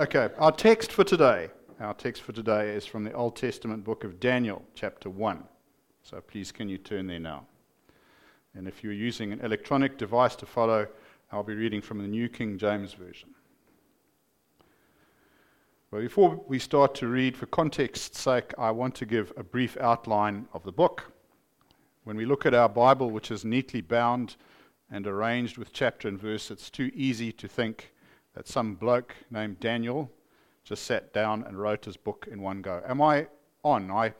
Okay, 0.00 0.30
our 0.38 0.50
text 0.50 0.92
for 0.92 1.04
today. 1.04 1.50
Our 1.78 1.92
text 1.92 2.22
for 2.22 2.32
today 2.32 2.70
is 2.70 2.86
from 2.86 3.04
the 3.04 3.12
Old 3.12 3.36
Testament 3.36 3.84
book 3.84 4.02
of 4.02 4.18
Daniel, 4.18 4.62
chapter 4.74 5.10
1. 5.10 5.44
So 6.02 6.22
please, 6.22 6.50
can 6.50 6.70
you 6.70 6.78
turn 6.78 7.06
there 7.06 7.20
now? 7.20 7.44
And 8.54 8.66
if 8.66 8.82
you're 8.82 8.94
using 8.94 9.30
an 9.30 9.40
electronic 9.42 9.98
device 9.98 10.36
to 10.36 10.46
follow, 10.46 10.86
I'll 11.30 11.42
be 11.42 11.54
reading 11.54 11.82
from 11.82 11.98
the 11.98 12.08
New 12.08 12.30
King 12.30 12.56
James 12.56 12.94
Version. 12.94 13.28
Well, 15.90 16.00
before 16.00 16.42
we 16.48 16.58
start 16.58 16.94
to 16.94 17.06
read, 17.06 17.36
for 17.36 17.44
context's 17.44 18.18
sake, 18.18 18.54
I 18.56 18.70
want 18.70 18.94
to 18.94 19.04
give 19.04 19.34
a 19.36 19.42
brief 19.42 19.76
outline 19.76 20.48
of 20.54 20.62
the 20.62 20.72
book. 20.72 21.12
When 22.04 22.16
we 22.16 22.24
look 22.24 22.46
at 22.46 22.54
our 22.54 22.70
Bible, 22.70 23.10
which 23.10 23.30
is 23.30 23.44
neatly 23.44 23.82
bound 23.82 24.36
and 24.90 25.06
arranged 25.06 25.58
with 25.58 25.74
chapter 25.74 26.08
and 26.08 26.18
verse, 26.18 26.50
it's 26.50 26.70
too 26.70 26.90
easy 26.94 27.32
to 27.32 27.46
think 27.46 27.92
that 28.34 28.48
some 28.48 28.74
bloke 28.74 29.14
named 29.30 29.60
Daniel 29.60 30.10
just 30.64 30.84
sat 30.84 31.12
down 31.12 31.44
and 31.44 31.58
wrote 31.58 31.84
his 31.84 31.96
book 31.96 32.28
in 32.30 32.40
one 32.42 32.62
go. 32.62 32.82
Am 32.86 33.02
I 33.02 33.26
on? 33.64 33.90
I 33.90 34.14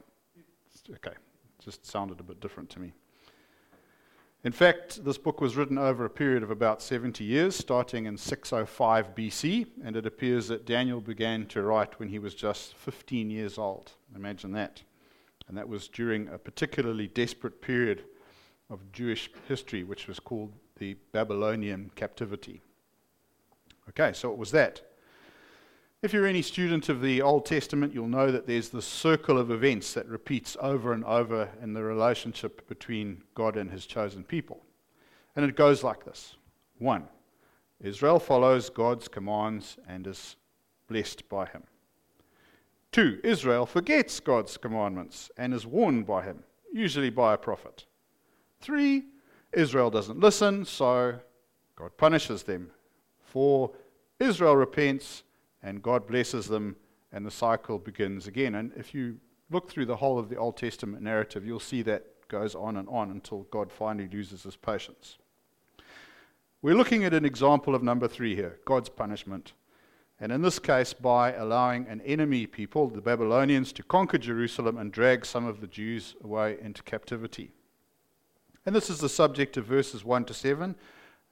okay, 0.95 1.16
just 1.62 1.87
sounded 1.87 2.20
a 2.20 2.23
bit 2.23 2.41
different 2.41 2.70
to 2.70 2.80
me. 2.80 2.92
In 4.42 4.52
fact, 4.52 5.04
this 5.04 5.18
book 5.18 5.42
was 5.42 5.54
written 5.54 5.77
over 5.77 6.06
a 6.06 6.10
period 6.10 6.42
of 6.42 6.51
about 6.51 6.80
70 6.80 7.23
years, 7.23 7.54
starting 7.54 8.06
in 8.06 8.16
605 8.16 9.15
BC, 9.15 9.66
and 9.84 9.96
it 9.96 10.06
appears 10.06 10.48
that 10.48 10.65
Daniel 10.65 11.01
began 11.02 11.45
to 11.48 11.60
write 11.60 11.98
when 11.98 12.09
he 12.09 12.18
was 12.18 12.34
just 12.34 12.74
15 12.77 13.29
years 13.30 13.59
old. 13.59 13.92
Imagine 14.16 14.52
that. 14.52 14.82
And 15.46 15.59
that 15.59 15.68
was 15.68 15.88
during 15.88 16.29
a 16.29 16.38
particularly 16.38 17.06
desperate 17.06 17.60
period 17.60 18.04
of 18.70 18.90
Jewish 18.92 19.30
history, 19.46 19.84
which 19.84 20.09
was 20.09 20.18
called 20.18 20.54
the 20.79 20.95
Babylonian 21.12 21.90
captivity. 21.95 22.62
Okay, 23.89 24.12
so 24.12 24.30
it 24.30 24.39
was 24.39 24.51
that. 24.52 24.83
If 26.02 26.12
you're 26.12 26.27
any 26.27 26.43
student 26.43 26.88
of 26.88 27.02
the 27.02 27.21
Old 27.21 27.45
Testament, 27.45 27.93
you'll 27.93 28.09
know 28.09 28.30
that 28.30 28.47
there's 28.47 28.71
this 28.71 28.87
circle 28.87 29.37
of 29.37 29.51
events 29.51 29.93
that 29.95 30.09
repeats 30.09 30.57
over 30.60 30.93
and 30.93 31.04
over 31.04 31.51
in 31.63 31.74
the 31.74 31.82
relationship 31.82 32.66
between 32.69 33.23
God 33.35 33.57
and 33.57 33.71
his 33.71 33.85
chosen 33.85 34.24
people. 34.24 34.63
And 35.37 35.45
it 35.45 35.57
goes 35.57 35.85
like 35.85 36.04
this 36.04 36.37
1. 36.79 37.07
Israel 37.82 38.19
follows 38.19 38.71
God's 38.71 39.09
commands 39.09 39.77
and 39.87 40.07
is 40.07 40.37
blessed 40.88 41.29
by 41.29 41.47
him. 41.47 41.65
2. 42.93 43.21
Israel 43.23 43.66
forgets 43.66 44.21
God's 44.21 44.57
commandments 44.57 45.30
and 45.37 45.52
is 45.54 45.66
warned 45.66 46.07
by 46.07 46.23
him, 46.23 46.43
usually 46.73 47.10
by 47.10 47.35
a 47.35 47.38
prophet. 47.38 47.85
3. 48.60 49.04
Israel 49.52 49.91
doesn't 49.91 50.19
listen, 50.19 50.65
so 50.65 51.21
God 51.76 51.97
punishes 51.97 52.43
them. 52.43 52.71
4. 53.30 53.70
Israel 54.18 54.56
repents 54.56 55.23
and 55.62 55.82
God 55.82 56.06
blesses 56.06 56.46
them, 56.46 56.76
and 57.12 57.24
the 57.24 57.30
cycle 57.30 57.78
begins 57.78 58.26
again. 58.26 58.54
And 58.54 58.73
if 58.76 58.95
you 58.95 59.18
look 59.50 59.70
through 59.70 59.86
the 59.86 59.96
whole 59.96 60.18
of 60.18 60.28
the 60.28 60.36
Old 60.36 60.56
Testament 60.56 61.02
narrative, 61.02 61.46
you'll 61.46 61.60
see 61.60 61.82
that 61.82 62.28
goes 62.28 62.54
on 62.54 62.76
and 62.76 62.88
on 62.88 63.10
until 63.10 63.42
God 63.51 63.70
finally 63.73 64.08
loses 64.08 64.44
his 64.44 64.56
patience. 64.56 65.19
We're 66.62 66.76
looking 66.76 67.04
at 67.04 67.14
an 67.14 67.25
example 67.25 67.75
of 67.75 67.82
number 67.82 68.06
three 68.06 68.34
here 68.36 68.58
God's 68.64 68.88
punishment. 68.88 69.53
And 70.22 70.31
in 70.31 70.42
this 70.42 70.58
case, 70.58 70.92
by 70.92 71.32
allowing 71.32 71.86
an 71.88 72.03
enemy 72.03 72.47
people, 72.47 72.88
the 72.88 73.00
Babylonians, 73.00 73.72
to 73.72 73.82
conquer 73.82 74.19
Jerusalem 74.19 74.76
and 74.76 74.92
drag 74.92 75.25
some 75.25 75.47
of 75.47 75.62
the 75.62 75.66
Jews 75.66 76.14
away 76.22 76.58
into 76.60 76.82
captivity. 76.82 77.53
And 78.66 78.76
this 78.76 78.91
is 78.91 78.98
the 78.98 79.08
subject 79.08 79.56
of 79.56 79.64
verses 79.64 80.04
1 80.04 80.26
to 80.26 80.34
7 80.34 80.76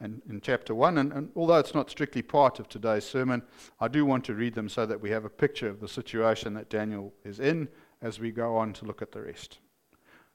and 0.01 0.23
in 0.29 0.41
chapter 0.41 0.75
1. 0.75 0.99
And, 0.99 1.13
and, 1.13 1.31
although 1.35 1.59
it's 1.59 1.75
not 1.75 1.91
strictly 1.91 2.23
part 2.23 2.59
of 2.59 2.69
today's 2.69 3.05
sermon, 3.05 3.43
I 3.81 3.89
do 3.89 4.05
want 4.05 4.25
to 4.27 4.35
read 4.35 4.55
them 4.55 4.69
so 4.69 4.87
that 4.87 5.01
we 5.01 5.11
have 5.11 5.25
a 5.25 5.31
picture 5.31 5.69
of 5.69 5.81
the 5.81 5.89
situation 5.89 6.55
that 6.55 6.71
Daniel 6.71 7.13
is 7.25 7.41
in 7.41 7.69
as 8.01 8.21
we 8.21 8.31
go 8.31 8.57
on 8.57 8.73
to 8.75 8.85
look 8.85 9.03
at 9.03 9.13
the 9.13 9.23
rest. 9.23 9.59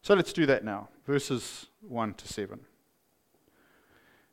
So 0.02 0.14
let's 0.14 0.34
do 0.34 0.45
that 0.47 0.66
now. 0.66 0.89
Verses 1.06 1.67
1 1.81 2.16
to 2.16 2.28
7. 2.28 2.59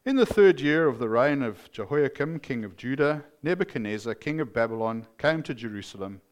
In 0.04 0.16
the 0.16 0.26
third 0.26 0.60
year 0.60 0.88
of 0.88 0.98
the 0.98 1.08
reign 1.08 1.42
of 1.42 1.70
Jehoiakim, 1.70 2.40
king 2.40 2.64
of 2.64 2.76
Judah, 2.76 3.24
Nebuchadnezzar, 3.42 4.14
king 4.14 4.40
of 4.40 4.52
Babylon, 4.52 5.06
came 5.18 5.42
to 5.42 5.54
Jerusalem 5.54 6.22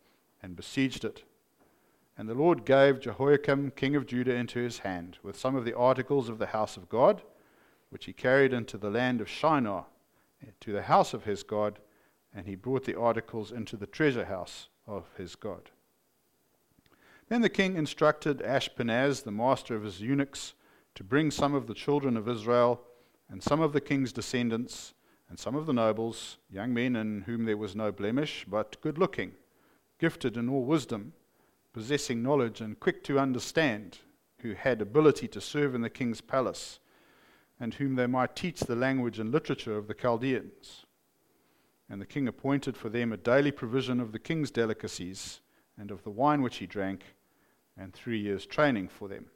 and 0.43 0.57
besieged 0.57 1.05
it. 1.05 1.23
And 2.17 2.29
the 2.29 2.35
Lord 2.35 2.65
gave 2.65 2.99
Jehoiakim, 2.99 3.73
king 3.77 3.95
of 3.95 4.07
Judah, 4.07 4.35
into 4.35 4.59
his 4.59 4.79
hand, 4.79 5.19
with 5.23 5.39
some 5.39 5.55
of 5.55 5.65
the 5.65 5.77
articles 5.77 6.29
of 6.29 6.39
the 6.39 6.47
house 6.47 6.77
of 6.77 6.89
God 6.89 7.23
which 7.91 8.05
he 8.05 8.13
carried 8.13 8.53
into 8.53 8.77
the 8.77 8.91
land 8.91 9.21
of 9.21 9.29
Shinar, 9.29 9.87
eh, 10.43 10.51
to 10.61 10.73
the 10.73 10.83
house 10.83 11.15
of 11.15 11.25
his 11.25 11.43
God, 11.43 11.79
and 12.35 12.47
he 12.47 12.55
brought 12.55 12.85
the 12.85 12.99
articles 12.99 13.51
into 13.53 13.77
the 13.77 13.87
treasure 13.87 14.27
house 14.27 14.69
of 14.87 15.07
his 15.17 15.35
God. 15.35 15.71
Then 17.29 17.41
the 17.43 17.49
king 17.49 17.77
instructed 17.77 18.41
Ashpenaz, 18.41 19.23
the 19.23 19.31
master 19.31 19.75
of 19.75 19.83
his 19.83 20.01
eunuchs, 20.01 20.55
to 20.95 21.05
bring 21.05 21.31
some 21.31 21.55
of 21.55 21.67
the 21.67 21.75
children 21.75 22.17
of 22.17 22.29
Israel, 22.29 22.83
and 23.29 23.43
some 23.43 23.61
of 23.61 23.73
the 23.73 23.81
king's 23.81 24.13
descendants, 24.13 24.95
and 25.29 25.39
some 25.39 25.55
of 25.55 25.67
the 25.67 25.73
nobles, 25.73 26.39
young 26.51 26.73
men 26.73 26.97
in 26.97 27.23
whom 27.23 27.45
there 27.45 27.57
was 27.57 27.77
no 27.77 27.93
blemish, 27.93 28.47
but 28.49 28.81
good 28.81 28.97
looking, 28.99 29.33
gifted 29.99 30.37
in 30.37 30.49
all 30.49 30.65
wisdom, 30.65 31.13
possessing 31.75 32.23
knowledge 32.23 32.61
and 32.61 32.81
quick 32.81 33.05
to 33.05 33.19
understand, 33.19 33.99
who 34.41 34.55
had 34.55 34.81
ability 34.81 35.29
to 35.29 35.41
serve 35.41 35.75
in 35.75 35.83
the 35.83 35.91
king's 35.91 36.21
palace 36.21 36.79
and 37.61 37.75
whom 37.75 37.97
they 37.97 38.07
might 38.07 38.37
teach 38.37 38.61
the 38.61 38.77
language 38.77 39.19
and 39.19 39.33
literature 39.33 39.77
of 39.77 39.89
the 39.89 39.95
Chaldeans. 39.95 40.87
And 41.91 42.01
the 42.01 42.07
king 42.07 42.29
appointed 42.29 42.77
for 42.77 42.89
them 42.89 43.13
a 43.13 43.17
daily 43.17 43.51
provision 43.51 44.01
of 44.01 44.13
the 44.13 44.19
king's 44.19 44.51
delicacies 44.51 45.41
and 45.79 45.91
of 45.91 46.03
the 46.03 46.11
wine 46.11 46.43
which 46.43 46.57
he 46.57 46.67
drank, 46.67 47.03
and 47.77 47.93
three 47.93 48.19
years' 48.19 48.47
training 48.47 48.89
for 48.89 49.09
them, 49.09 49.27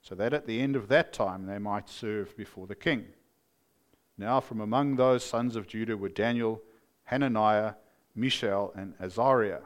so 0.00 0.14
that 0.14 0.32
at 0.32 0.46
the 0.46 0.60
end 0.60 0.74
of 0.76 0.88
that 0.88 1.12
time 1.12 1.46
they 1.46 1.58
might 1.58 1.88
serve 1.88 2.36
before 2.36 2.66
the 2.66 2.74
king. 2.74 3.04
Now, 4.16 4.40
from 4.40 4.60
among 4.60 4.96
those 4.96 5.22
sons 5.22 5.56
of 5.56 5.66
Judah 5.66 5.96
were 5.96 6.08
Daniel, 6.08 6.62
Hananiah, 7.04 7.74
Mishael, 8.14 8.72
and 8.74 8.94
Azariah. 8.98 9.60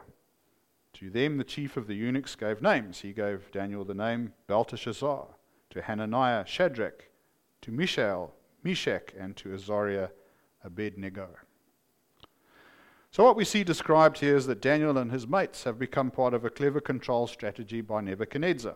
To 0.93 1.09
them 1.09 1.37
the 1.37 1.45
chief 1.45 1.77
of 1.77 1.87
the 1.87 1.95
eunuchs 1.95 2.35
gave 2.35 2.61
names. 2.61 2.99
He 2.99 3.13
gave 3.13 3.49
Daniel 3.51 3.85
the 3.85 3.93
name 3.93 4.33
Belteshazzar, 4.47 5.27
to 5.69 5.81
Hananiah, 5.81 6.45
Shadrach, 6.45 7.10
to 7.61 7.71
Mishael, 7.71 8.33
Meshach, 8.63 9.13
and 9.17 9.35
to 9.37 9.53
Azariah, 9.53 10.09
Abednego. 10.63 11.29
So, 13.11 13.23
what 13.23 13.35
we 13.35 13.43
see 13.43 13.63
described 13.63 14.19
here 14.19 14.37
is 14.37 14.47
that 14.47 14.61
Daniel 14.61 14.97
and 14.97 15.11
his 15.11 15.27
mates 15.27 15.65
have 15.65 15.77
become 15.77 16.11
part 16.11 16.33
of 16.33 16.45
a 16.45 16.49
clever 16.49 16.79
control 16.79 17.27
strategy 17.27 17.81
by 17.81 18.01
Nebuchadnezzar. 18.01 18.75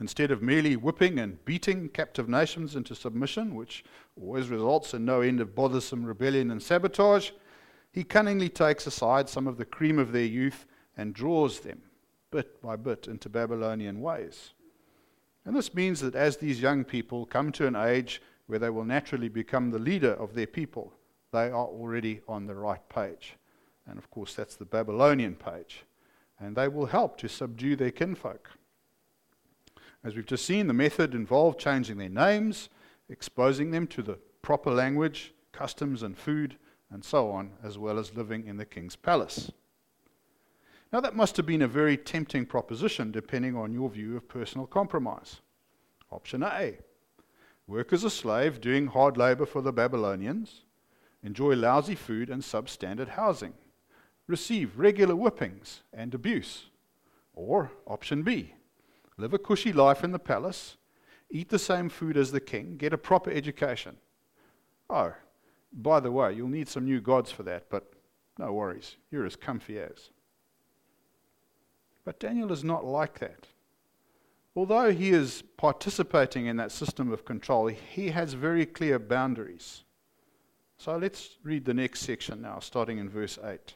Instead 0.00 0.30
of 0.30 0.42
merely 0.42 0.76
whipping 0.76 1.18
and 1.18 1.44
beating 1.44 1.88
captive 1.90 2.28
nations 2.28 2.74
into 2.74 2.94
submission, 2.94 3.54
which 3.54 3.84
always 4.20 4.48
results 4.48 4.94
in 4.94 5.04
no 5.04 5.20
end 5.20 5.40
of 5.40 5.54
bothersome 5.54 6.04
rebellion 6.04 6.50
and 6.50 6.62
sabotage, 6.62 7.30
he 7.92 8.02
cunningly 8.02 8.48
takes 8.48 8.86
aside 8.86 9.28
some 9.28 9.46
of 9.46 9.58
the 9.58 9.64
cream 9.64 9.98
of 9.98 10.10
their 10.10 10.24
youth 10.24 10.66
and 10.96 11.14
draws 11.14 11.60
them, 11.60 11.82
bit 12.30 12.60
by 12.62 12.76
bit, 12.76 13.06
into 13.06 13.28
Babylonian 13.28 14.00
ways. 14.00 14.54
And 15.50 15.58
this 15.58 15.74
means 15.74 15.98
that 16.02 16.14
as 16.14 16.36
these 16.36 16.62
young 16.62 16.84
people 16.84 17.26
come 17.26 17.50
to 17.50 17.66
an 17.66 17.74
age 17.74 18.22
where 18.46 18.60
they 18.60 18.70
will 18.70 18.84
naturally 18.84 19.28
become 19.28 19.72
the 19.72 19.80
leader 19.80 20.12
of 20.12 20.32
their 20.32 20.46
people, 20.46 20.92
they 21.32 21.46
are 21.46 21.66
already 21.66 22.20
on 22.28 22.46
the 22.46 22.54
right 22.54 22.88
page. 22.88 23.34
And 23.84 23.98
of 23.98 24.08
course, 24.12 24.32
that's 24.32 24.54
the 24.54 24.64
Babylonian 24.64 25.34
page. 25.34 25.82
And 26.38 26.54
they 26.54 26.68
will 26.68 26.86
help 26.86 27.18
to 27.18 27.28
subdue 27.28 27.74
their 27.74 27.90
kinfolk. 27.90 28.48
As 30.04 30.14
we've 30.14 30.24
just 30.24 30.44
seen, 30.44 30.68
the 30.68 30.72
method 30.72 31.16
involved 31.16 31.58
changing 31.58 31.98
their 31.98 32.08
names, 32.08 32.68
exposing 33.08 33.72
them 33.72 33.88
to 33.88 34.02
the 34.02 34.20
proper 34.42 34.70
language, 34.70 35.34
customs, 35.50 36.04
and 36.04 36.16
food, 36.16 36.58
and 36.92 37.04
so 37.04 37.28
on, 37.28 37.54
as 37.64 37.76
well 37.76 37.98
as 37.98 38.14
living 38.14 38.46
in 38.46 38.56
the 38.56 38.64
king's 38.64 38.94
palace. 38.94 39.50
Now, 40.92 41.00
that 41.00 41.14
must 41.14 41.36
have 41.36 41.46
been 41.46 41.62
a 41.62 41.68
very 41.68 41.96
tempting 41.96 42.46
proposition 42.46 43.12
depending 43.12 43.56
on 43.56 43.72
your 43.72 43.88
view 43.88 44.16
of 44.16 44.28
personal 44.28 44.66
compromise. 44.66 45.40
Option 46.10 46.42
A 46.42 46.78
work 47.70 47.92
as 47.92 48.02
a 48.02 48.10
slave 48.10 48.60
doing 48.60 48.88
hard 48.88 49.16
labor 49.16 49.46
for 49.46 49.62
the 49.62 49.72
Babylonians, 49.72 50.62
enjoy 51.22 51.54
lousy 51.54 51.94
food 51.94 52.28
and 52.28 52.42
substandard 52.42 53.10
housing, 53.10 53.52
receive 54.26 54.76
regular 54.76 55.14
whippings 55.14 55.82
and 55.92 56.12
abuse. 56.12 56.66
Or 57.32 57.70
option 57.86 58.24
B 58.24 58.54
live 59.16 59.32
a 59.32 59.38
cushy 59.38 59.72
life 59.72 60.02
in 60.02 60.10
the 60.10 60.18
palace, 60.18 60.76
eat 61.30 61.50
the 61.50 61.58
same 61.60 61.88
food 61.88 62.16
as 62.16 62.32
the 62.32 62.40
king, 62.40 62.76
get 62.76 62.92
a 62.92 62.98
proper 62.98 63.30
education. 63.30 63.96
Oh, 64.88 65.14
by 65.72 66.00
the 66.00 66.10
way, 66.10 66.32
you'll 66.32 66.48
need 66.48 66.68
some 66.68 66.84
new 66.84 67.00
gods 67.00 67.30
for 67.30 67.44
that, 67.44 67.70
but 67.70 67.92
no 68.36 68.52
worries, 68.52 68.96
you're 69.12 69.26
as 69.26 69.36
comfy 69.36 69.78
as. 69.78 70.10
But 72.10 72.18
Daniel 72.18 72.50
is 72.50 72.64
not 72.64 72.84
like 72.84 73.20
that. 73.20 73.46
Although 74.56 74.90
he 74.90 75.10
is 75.10 75.44
participating 75.56 76.46
in 76.46 76.56
that 76.56 76.72
system 76.72 77.12
of 77.12 77.24
control, 77.24 77.68
he 77.68 78.08
has 78.08 78.32
very 78.32 78.66
clear 78.66 78.98
boundaries. 78.98 79.84
So 80.76 80.96
let's 80.96 81.38
read 81.44 81.66
the 81.66 81.72
next 81.72 82.00
section 82.00 82.42
now, 82.42 82.58
starting 82.58 82.98
in 82.98 83.08
verse 83.08 83.38
8. 83.40 83.74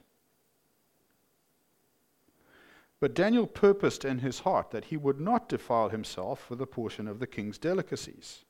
But 2.99 3.15
Daniel 3.15 3.47
purposed 3.47 4.05
in 4.05 4.19
his 4.19 4.41
heart 4.41 4.73
that 4.73 4.87
he 4.87 4.97
would 4.97 5.21
not 5.21 5.49
defile 5.49 5.91
himself 5.91 6.51
with 6.51 6.61
a 6.61 6.67
portion 6.67 7.07
of 7.07 7.21
the 7.21 7.29
king's 7.29 7.57
delicacies, 7.57 8.45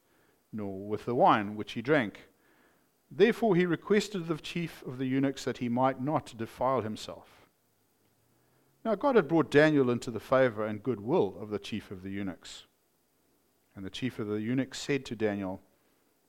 nor 0.51 0.89
with 0.89 1.05
the 1.05 1.15
wine 1.15 1.57
which 1.57 1.73
he 1.73 1.83
drank. 1.83 2.21
Therefore 3.11 3.55
he 3.55 3.67
requested 3.67 4.29
the 4.29 4.39
chief 4.39 4.83
of 4.87 4.97
the 4.97 5.05
eunuchs 5.05 5.45
that 5.45 5.59
he 5.59 5.69
might 5.69 6.01
not 6.01 6.33
defile 6.39 6.81
himself. 6.81 7.34
Now 8.85 8.95
God 8.95 9.17
had 9.17 9.29
brought 9.29 9.51
Daniel 9.51 9.91
into 9.91 10.11
the 10.11 10.21
favor 10.21 10.67
and 10.67 10.83
goodwill 10.83 11.37
of 11.41 11.49
the 11.51 11.59
chief 11.59 11.91
of 11.91 12.03
the 12.03 12.11
eunuchs. 12.11 12.65
And 13.75 13.85
the 13.85 13.91
chief 13.91 14.19
of 14.19 14.29
the 14.29 14.41
eunuchs 14.41 14.79
said 14.79 15.05
to 15.07 15.17
Daniel, 15.17 15.63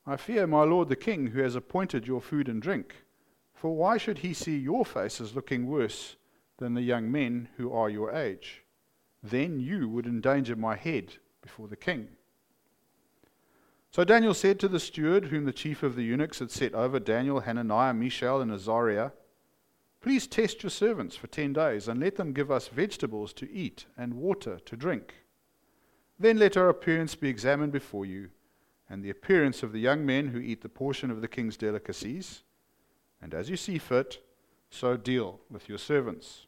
I 0.06 0.16
fear 0.16 0.46
my 0.46 0.62
lord 0.62 0.88
the 0.88 0.96
king, 0.96 1.28
who 1.28 1.40
has 1.40 1.54
appointed 1.54 2.06
your 2.06 2.20
food 2.20 2.48
and 2.48 2.62
drink. 2.62 3.04
For 3.52 3.76
why 3.76 3.98
should 3.98 4.18
he 4.18 4.32
see 4.32 4.56
your 4.56 4.84
faces 4.84 5.34
looking 5.34 5.66
worse 5.66 6.16
than 6.58 6.74
the 6.74 6.82
young 6.82 7.10
men 7.10 7.48
who 7.56 7.72
are 7.72 7.90
your 7.90 8.12
age? 8.12 8.62
Then 9.22 9.60
you 9.60 9.88
would 9.88 10.06
endanger 10.06 10.56
my 10.56 10.76
head 10.76 11.14
before 11.42 11.68
the 11.68 11.76
king. 11.76 12.08
So 13.90 14.04
Daniel 14.04 14.34
said 14.34 14.60
to 14.60 14.68
the 14.68 14.80
steward, 14.80 15.26
whom 15.26 15.44
the 15.44 15.52
chief 15.52 15.82
of 15.82 15.96
the 15.96 16.04
eunuchs 16.04 16.38
had 16.38 16.50
set 16.50 16.74
over 16.74 17.00
Daniel, 17.00 17.40
Hananiah, 17.40 17.94
Mishael, 17.94 18.40
and 18.40 18.52
Azariah, 18.52 19.10
Please 20.00 20.26
test 20.26 20.62
your 20.62 20.70
servants 20.70 21.16
for 21.16 21.26
ten 21.26 21.52
days, 21.52 21.88
and 21.88 22.00
let 22.00 22.16
them 22.16 22.32
give 22.32 22.50
us 22.50 22.68
vegetables 22.68 23.32
to 23.34 23.50
eat 23.50 23.86
and 23.96 24.14
water 24.14 24.58
to 24.64 24.76
drink. 24.76 25.14
Then 26.18 26.38
let 26.38 26.56
our 26.56 26.68
appearance 26.68 27.14
be 27.14 27.28
examined 27.28 27.72
before 27.72 28.06
you, 28.06 28.30
and 28.88 29.02
the 29.02 29.10
appearance 29.10 29.62
of 29.62 29.72
the 29.72 29.80
young 29.80 30.06
men 30.06 30.28
who 30.28 30.38
eat 30.38 30.62
the 30.62 30.68
portion 30.68 31.10
of 31.10 31.20
the 31.20 31.28
king's 31.28 31.56
delicacies 31.56 32.42
and 33.20 33.34
as 33.34 33.50
you 33.50 33.56
see 33.56 33.78
fit, 33.78 34.22
so 34.70 34.96
deal 34.96 35.40
with 35.50 35.68
your 35.68 35.78
servants. 35.78 36.46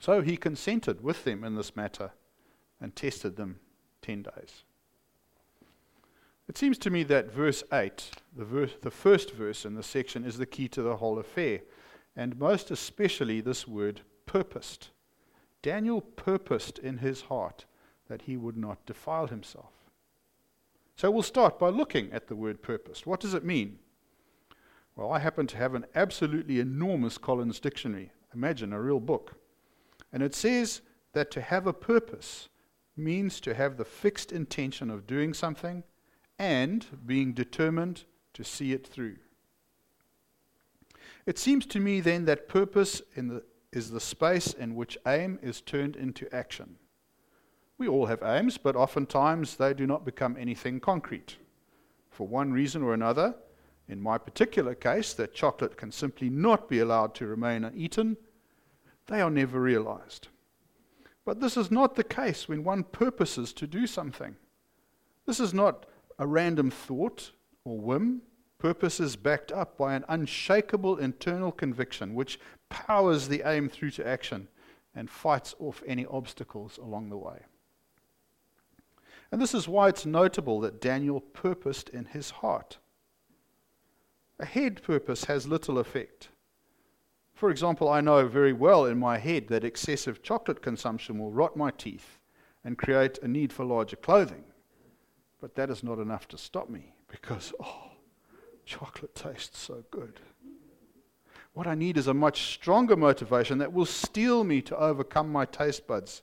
So 0.00 0.22
he 0.22 0.36
consented 0.36 1.02
with 1.02 1.24
them 1.24 1.44
in 1.44 1.54
this 1.54 1.76
matter 1.76 2.12
and 2.80 2.96
tested 2.96 3.36
them 3.36 3.60
ten 4.00 4.22
days. 4.22 4.64
It 6.48 6.58
seems 6.58 6.78
to 6.78 6.90
me 6.90 7.04
that 7.04 7.32
verse 7.32 7.62
8, 7.72 8.10
the, 8.36 8.44
verse, 8.44 8.72
the 8.82 8.90
first 8.90 9.32
verse 9.32 9.64
in 9.64 9.76
this 9.76 9.86
section, 9.86 10.24
is 10.24 10.38
the 10.38 10.46
key 10.46 10.66
to 10.68 10.82
the 10.82 10.96
whole 10.96 11.18
affair, 11.18 11.60
and 12.16 12.38
most 12.38 12.70
especially 12.70 13.40
this 13.40 13.66
word 13.66 14.02
purposed. 14.26 14.90
Daniel 15.62 16.00
purposed 16.00 16.78
in 16.78 16.98
his 16.98 17.22
heart 17.22 17.66
that 18.08 18.22
he 18.22 18.36
would 18.36 18.56
not 18.56 18.84
defile 18.86 19.26
himself. 19.26 19.72
So 20.96 21.10
we'll 21.10 21.22
start 21.22 21.58
by 21.58 21.68
looking 21.68 22.12
at 22.12 22.28
the 22.28 22.36
word 22.36 22.62
purposed. 22.62 23.06
What 23.06 23.20
does 23.20 23.34
it 23.34 23.44
mean? 23.44 23.78
Well, 24.96 25.12
I 25.12 25.18
happen 25.18 25.46
to 25.46 25.56
have 25.56 25.74
an 25.74 25.86
absolutely 25.94 26.60
enormous 26.60 27.16
Collins 27.16 27.60
dictionary. 27.60 28.12
Imagine 28.34 28.72
a 28.72 28.80
real 28.80 29.00
book. 29.00 29.34
And 30.12 30.22
it 30.22 30.34
says 30.34 30.82
that 31.12 31.30
to 31.30 31.40
have 31.40 31.66
a 31.66 31.72
purpose 31.72 32.48
means 32.96 33.40
to 33.40 33.54
have 33.54 33.76
the 33.76 33.84
fixed 33.84 34.32
intention 34.32 34.90
of 34.90 35.06
doing 35.06 35.32
something 35.32 35.84
and 36.38 36.84
being 37.06 37.32
determined 37.32 38.04
to 38.34 38.44
see 38.44 38.72
it 38.72 38.86
through. 38.86 39.16
It 41.30 41.38
seems 41.38 41.64
to 41.66 41.78
me 41.78 42.00
then 42.00 42.24
that 42.24 42.48
purpose 42.48 43.02
the, 43.16 43.44
is 43.70 43.88
the 43.88 44.00
space 44.00 44.52
in 44.52 44.74
which 44.74 44.98
aim 45.06 45.38
is 45.40 45.60
turned 45.60 45.94
into 45.94 46.26
action. 46.34 46.74
We 47.78 47.86
all 47.86 48.06
have 48.06 48.24
aims, 48.24 48.58
but 48.58 48.74
oftentimes 48.74 49.54
they 49.54 49.72
do 49.72 49.86
not 49.86 50.04
become 50.04 50.36
anything 50.36 50.80
concrete. 50.80 51.36
For 52.10 52.26
one 52.26 52.52
reason 52.52 52.82
or 52.82 52.94
another, 52.94 53.36
in 53.86 54.00
my 54.00 54.18
particular 54.18 54.74
case, 54.74 55.12
that 55.14 55.32
chocolate 55.32 55.76
can 55.76 55.92
simply 55.92 56.30
not 56.30 56.68
be 56.68 56.80
allowed 56.80 57.14
to 57.14 57.28
remain 57.28 57.62
uneaten, 57.62 58.16
they 59.06 59.20
are 59.20 59.30
never 59.30 59.60
realized. 59.60 60.26
But 61.24 61.38
this 61.38 61.56
is 61.56 61.70
not 61.70 61.94
the 61.94 62.02
case 62.02 62.48
when 62.48 62.64
one 62.64 62.82
purposes 62.82 63.52
to 63.52 63.68
do 63.68 63.86
something. 63.86 64.34
This 65.26 65.38
is 65.38 65.54
not 65.54 65.86
a 66.18 66.26
random 66.26 66.72
thought 66.72 67.30
or 67.62 67.78
whim. 67.78 68.22
Purpose 68.60 69.00
is 69.00 69.16
backed 69.16 69.50
up 69.52 69.78
by 69.78 69.94
an 69.94 70.04
unshakable 70.06 70.98
internal 70.98 71.50
conviction 71.50 72.14
which 72.14 72.38
powers 72.68 73.26
the 73.26 73.42
aim 73.46 73.70
through 73.70 73.90
to 73.92 74.06
action 74.06 74.48
and 74.94 75.08
fights 75.08 75.54
off 75.58 75.82
any 75.86 76.04
obstacles 76.04 76.76
along 76.76 77.08
the 77.08 77.16
way. 77.16 77.40
And 79.32 79.40
this 79.40 79.54
is 79.54 79.66
why 79.66 79.88
it's 79.88 80.04
notable 80.04 80.60
that 80.60 80.80
Daniel 80.80 81.20
purposed 81.20 81.88
in 81.88 82.04
his 82.04 82.28
heart. 82.30 82.76
A 84.38 84.44
head 84.44 84.82
purpose 84.82 85.24
has 85.24 85.48
little 85.48 85.78
effect. 85.78 86.28
For 87.32 87.50
example, 87.50 87.88
I 87.88 88.02
know 88.02 88.28
very 88.28 88.52
well 88.52 88.84
in 88.84 88.98
my 88.98 89.16
head 89.16 89.48
that 89.48 89.64
excessive 89.64 90.22
chocolate 90.22 90.60
consumption 90.60 91.18
will 91.18 91.30
rot 91.30 91.56
my 91.56 91.70
teeth 91.70 92.18
and 92.62 92.76
create 92.76 93.18
a 93.22 93.28
need 93.28 93.54
for 93.54 93.64
larger 93.64 93.96
clothing. 93.96 94.44
But 95.40 95.54
that 95.54 95.70
is 95.70 95.82
not 95.82 95.98
enough 95.98 96.28
to 96.28 96.36
stop 96.36 96.68
me 96.68 96.92
because, 97.08 97.54
oh, 97.58 97.89
chocolate 98.70 99.16
tastes 99.16 99.58
so 99.58 99.82
good. 99.90 100.20
What 101.54 101.66
I 101.66 101.74
need 101.74 101.96
is 101.96 102.06
a 102.06 102.14
much 102.14 102.54
stronger 102.54 102.94
motivation 102.94 103.58
that 103.58 103.72
will 103.72 103.84
steel 103.84 104.44
me 104.44 104.62
to 104.62 104.76
overcome 104.76 105.32
my 105.32 105.44
taste 105.44 105.88
buds. 105.88 106.22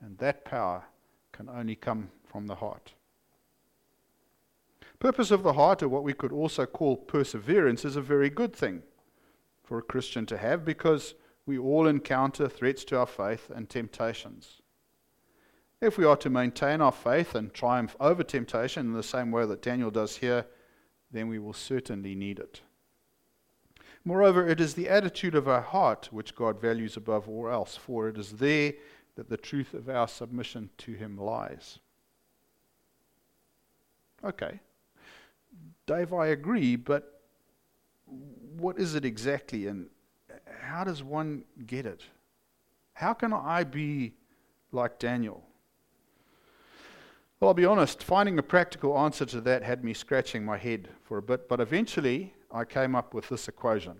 And 0.00 0.16
that 0.16 0.46
power 0.46 0.84
can 1.32 1.50
only 1.50 1.76
come 1.76 2.08
from 2.24 2.46
the 2.46 2.54
heart. 2.54 2.94
Purpose 4.98 5.30
of 5.30 5.42
the 5.42 5.52
heart, 5.52 5.82
or 5.82 5.88
what 5.90 6.02
we 6.02 6.14
could 6.14 6.32
also 6.32 6.64
call 6.64 6.96
perseverance, 6.96 7.84
is 7.84 7.96
a 7.96 8.00
very 8.00 8.30
good 8.30 8.56
thing 8.56 8.82
for 9.62 9.76
a 9.76 9.82
Christian 9.82 10.24
to 10.26 10.38
have 10.38 10.64
because 10.64 11.14
we 11.44 11.58
all 11.58 11.86
encounter 11.86 12.48
threats 12.48 12.84
to 12.86 12.98
our 12.98 13.06
faith 13.06 13.50
and 13.54 13.68
temptations. 13.68 14.62
If 15.82 15.98
we 15.98 16.06
are 16.06 16.16
to 16.16 16.30
maintain 16.30 16.80
our 16.80 16.92
faith 16.92 17.34
and 17.34 17.52
triumph 17.52 17.94
over 18.00 18.24
temptation 18.24 18.86
in 18.86 18.94
the 18.94 19.02
same 19.02 19.30
way 19.30 19.44
that 19.44 19.60
Daniel 19.60 19.90
does 19.90 20.16
here, 20.16 20.46
then 21.10 21.28
we 21.28 21.38
will 21.38 21.52
certainly 21.52 22.14
need 22.14 22.38
it. 22.38 22.60
Moreover, 24.04 24.46
it 24.46 24.60
is 24.60 24.74
the 24.74 24.88
attitude 24.88 25.34
of 25.34 25.48
our 25.48 25.60
heart 25.60 26.08
which 26.12 26.36
God 26.36 26.60
values 26.60 26.96
above 26.96 27.28
all 27.28 27.48
else, 27.48 27.76
for 27.76 28.08
it 28.08 28.16
is 28.16 28.32
there 28.32 28.74
that 29.16 29.28
the 29.28 29.36
truth 29.36 29.74
of 29.74 29.88
our 29.88 30.06
submission 30.06 30.70
to 30.78 30.92
Him 30.92 31.18
lies. 31.18 31.78
Okay, 34.24 34.60
Dave, 35.86 36.12
I 36.12 36.28
agree, 36.28 36.76
but 36.76 37.22
what 38.56 38.78
is 38.78 38.94
it 38.94 39.04
exactly 39.04 39.66
and 39.66 39.88
how 40.60 40.84
does 40.84 41.02
one 41.02 41.44
get 41.66 41.86
it? 41.86 42.02
How 42.94 43.12
can 43.12 43.32
I 43.32 43.64
be 43.64 44.14
like 44.72 44.98
Daniel? 44.98 45.42
Well, 47.38 47.48
I'll 47.48 47.54
be 47.54 47.66
honest, 47.66 48.02
finding 48.02 48.38
a 48.38 48.42
practical 48.42 48.98
answer 48.98 49.26
to 49.26 49.40
that 49.42 49.62
had 49.62 49.84
me 49.84 49.92
scratching 49.92 50.44
my 50.44 50.56
head 50.56 50.88
for 51.02 51.18
a 51.18 51.22
bit, 51.22 51.48
but 51.48 51.60
eventually 51.60 52.32
I 52.50 52.64
came 52.64 52.94
up 52.94 53.12
with 53.12 53.28
this 53.28 53.48
equation 53.48 53.96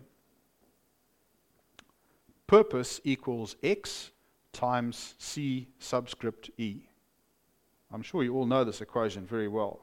purpose 2.47 3.01
equals 3.05 3.57
X 3.63 4.11
times 4.53 5.15
C 5.19 5.69
subscript 5.79 6.51
E. 6.59 6.83
I'm 7.93 8.03
sure 8.03 8.23
you 8.23 8.35
all 8.37 8.47
know 8.47 8.65
this 8.65 8.81
equation 8.81 9.27
very 9.27 9.49
well. 9.49 9.81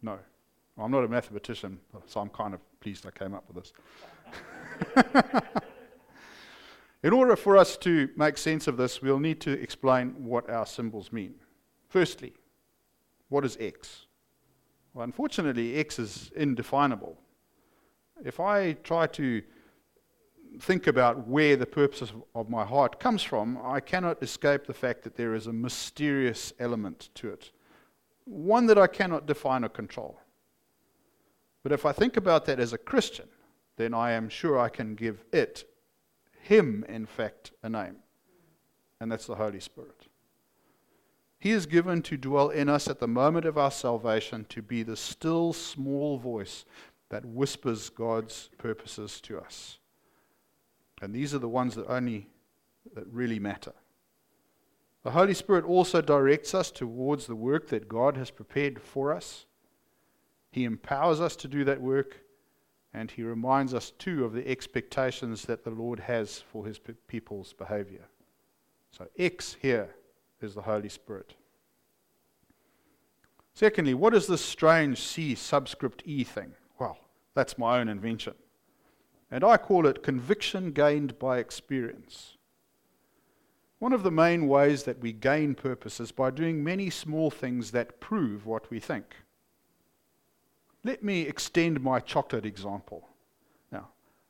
No. 0.00 0.18
I'm 0.78 0.90
not 0.90 1.04
a 1.04 1.08
mathematician, 1.08 1.78
so 2.06 2.20
I'm 2.20 2.30
kind 2.30 2.54
of 2.54 2.60
pleased 2.80 3.06
I 3.06 3.10
came 3.10 3.34
up 3.34 3.44
with 3.46 3.72
this. 4.94 5.42
In 7.02 7.12
order 7.12 7.36
for 7.36 7.56
us 7.56 7.76
to 7.78 8.08
make 8.16 8.38
sense 8.38 8.68
of 8.68 8.76
this, 8.76 9.02
we'll 9.02 9.18
need 9.18 9.40
to 9.42 9.50
explain 9.50 10.14
what 10.24 10.48
our 10.48 10.64
symbols 10.64 11.12
mean. 11.12 11.34
Firstly, 11.88 12.32
what 13.32 13.46
is 13.46 13.56
x? 13.58 14.06
Well, 14.92 15.04
unfortunately, 15.04 15.76
x 15.76 15.98
is 15.98 16.30
indefinable. 16.36 17.16
If 18.24 18.38
I 18.40 18.74
try 18.74 19.06
to 19.06 19.42
think 20.60 20.86
about 20.86 21.26
where 21.26 21.56
the 21.56 21.64
purpose 21.64 22.12
of 22.34 22.50
my 22.50 22.62
heart 22.62 23.00
comes 23.00 23.22
from, 23.22 23.58
I 23.64 23.80
cannot 23.80 24.22
escape 24.22 24.66
the 24.66 24.74
fact 24.74 25.02
that 25.04 25.16
there 25.16 25.34
is 25.34 25.46
a 25.46 25.52
mysterious 25.52 26.52
element 26.58 27.08
to 27.14 27.30
it, 27.30 27.52
one 28.24 28.66
that 28.66 28.76
I 28.76 28.86
cannot 28.86 29.24
define 29.24 29.64
or 29.64 29.70
control. 29.70 30.20
But 31.62 31.72
if 31.72 31.86
I 31.86 31.92
think 31.92 32.18
about 32.18 32.44
that 32.44 32.60
as 32.60 32.74
a 32.74 32.78
Christian, 32.78 33.28
then 33.76 33.94
I 33.94 34.12
am 34.12 34.28
sure 34.28 34.58
I 34.58 34.68
can 34.68 34.94
give 34.94 35.24
it, 35.32 35.64
Him, 36.42 36.84
in 36.86 37.06
fact, 37.06 37.52
a 37.62 37.70
name. 37.70 37.96
And 39.00 39.10
that's 39.10 39.26
the 39.26 39.36
Holy 39.36 39.60
Spirit. 39.60 40.11
He 41.42 41.50
is 41.50 41.66
given 41.66 42.02
to 42.02 42.16
dwell 42.16 42.50
in 42.50 42.68
us 42.68 42.86
at 42.86 43.00
the 43.00 43.08
moment 43.08 43.46
of 43.46 43.58
our 43.58 43.72
salvation 43.72 44.46
to 44.50 44.62
be 44.62 44.84
the 44.84 44.96
still 44.96 45.52
small 45.52 46.16
voice 46.16 46.64
that 47.08 47.24
whispers 47.24 47.90
God's 47.90 48.48
purposes 48.58 49.20
to 49.22 49.40
us. 49.40 49.80
And 51.00 51.12
these 51.12 51.34
are 51.34 51.40
the 51.40 51.48
ones 51.48 51.74
that 51.74 51.88
only 51.88 52.28
that 52.94 53.08
really 53.08 53.40
matter. 53.40 53.72
The 55.02 55.10
Holy 55.10 55.34
Spirit 55.34 55.64
also 55.64 56.00
directs 56.00 56.54
us 56.54 56.70
towards 56.70 57.26
the 57.26 57.34
work 57.34 57.66
that 57.70 57.88
God 57.88 58.16
has 58.16 58.30
prepared 58.30 58.80
for 58.80 59.12
us. 59.12 59.46
He 60.52 60.62
empowers 60.62 61.20
us 61.20 61.34
to 61.34 61.48
do 61.48 61.64
that 61.64 61.80
work, 61.80 62.20
and 62.94 63.10
He 63.10 63.24
reminds 63.24 63.74
us 63.74 63.90
too 63.98 64.24
of 64.24 64.32
the 64.32 64.48
expectations 64.48 65.42
that 65.46 65.64
the 65.64 65.70
Lord 65.70 65.98
has 65.98 66.38
for 66.38 66.64
His 66.64 66.78
people's 67.08 67.52
behavior. 67.52 68.04
So 68.92 69.08
X 69.18 69.56
here 69.60 69.96
is 70.42 70.54
the 70.54 70.62
Holy 70.62 70.88
Spirit. 70.88 71.34
Secondly, 73.54 73.94
what 73.94 74.14
is 74.14 74.26
this 74.26 74.44
strange 74.44 75.00
C 75.00 75.34
subscript 75.34 76.02
E 76.06 76.24
thing? 76.24 76.52
Well, 76.78 76.98
that's 77.34 77.58
my 77.58 77.78
own 77.78 77.88
invention. 77.88 78.34
And 79.30 79.44
I 79.44 79.56
call 79.56 79.86
it 79.86 80.02
conviction 80.02 80.72
gained 80.72 81.18
by 81.18 81.38
experience. 81.38 82.36
One 83.78 83.92
of 83.92 84.04
the 84.04 84.10
main 84.10 84.46
ways 84.46 84.84
that 84.84 85.00
we 85.00 85.12
gain 85.12 85.54
purpose 85.54 85.98
is 85.98 86.12
by 86.12 86.30
doing 86.30 86.62
many 86.62 86.88
small 86.88 87.30
things 87.30 87.72
that 87.72 87.98
prove 87.98 88.46
what 88.46 88.70
we 88.70 88.78
think. 88.78 89.16
Let 90.84 91.02
me 91.02 91.22
extend 91.22 91.80
my 91.80 92.00
chocolate 92.00 92.46
example. 92.46 93.08
Now, 93.70 93.88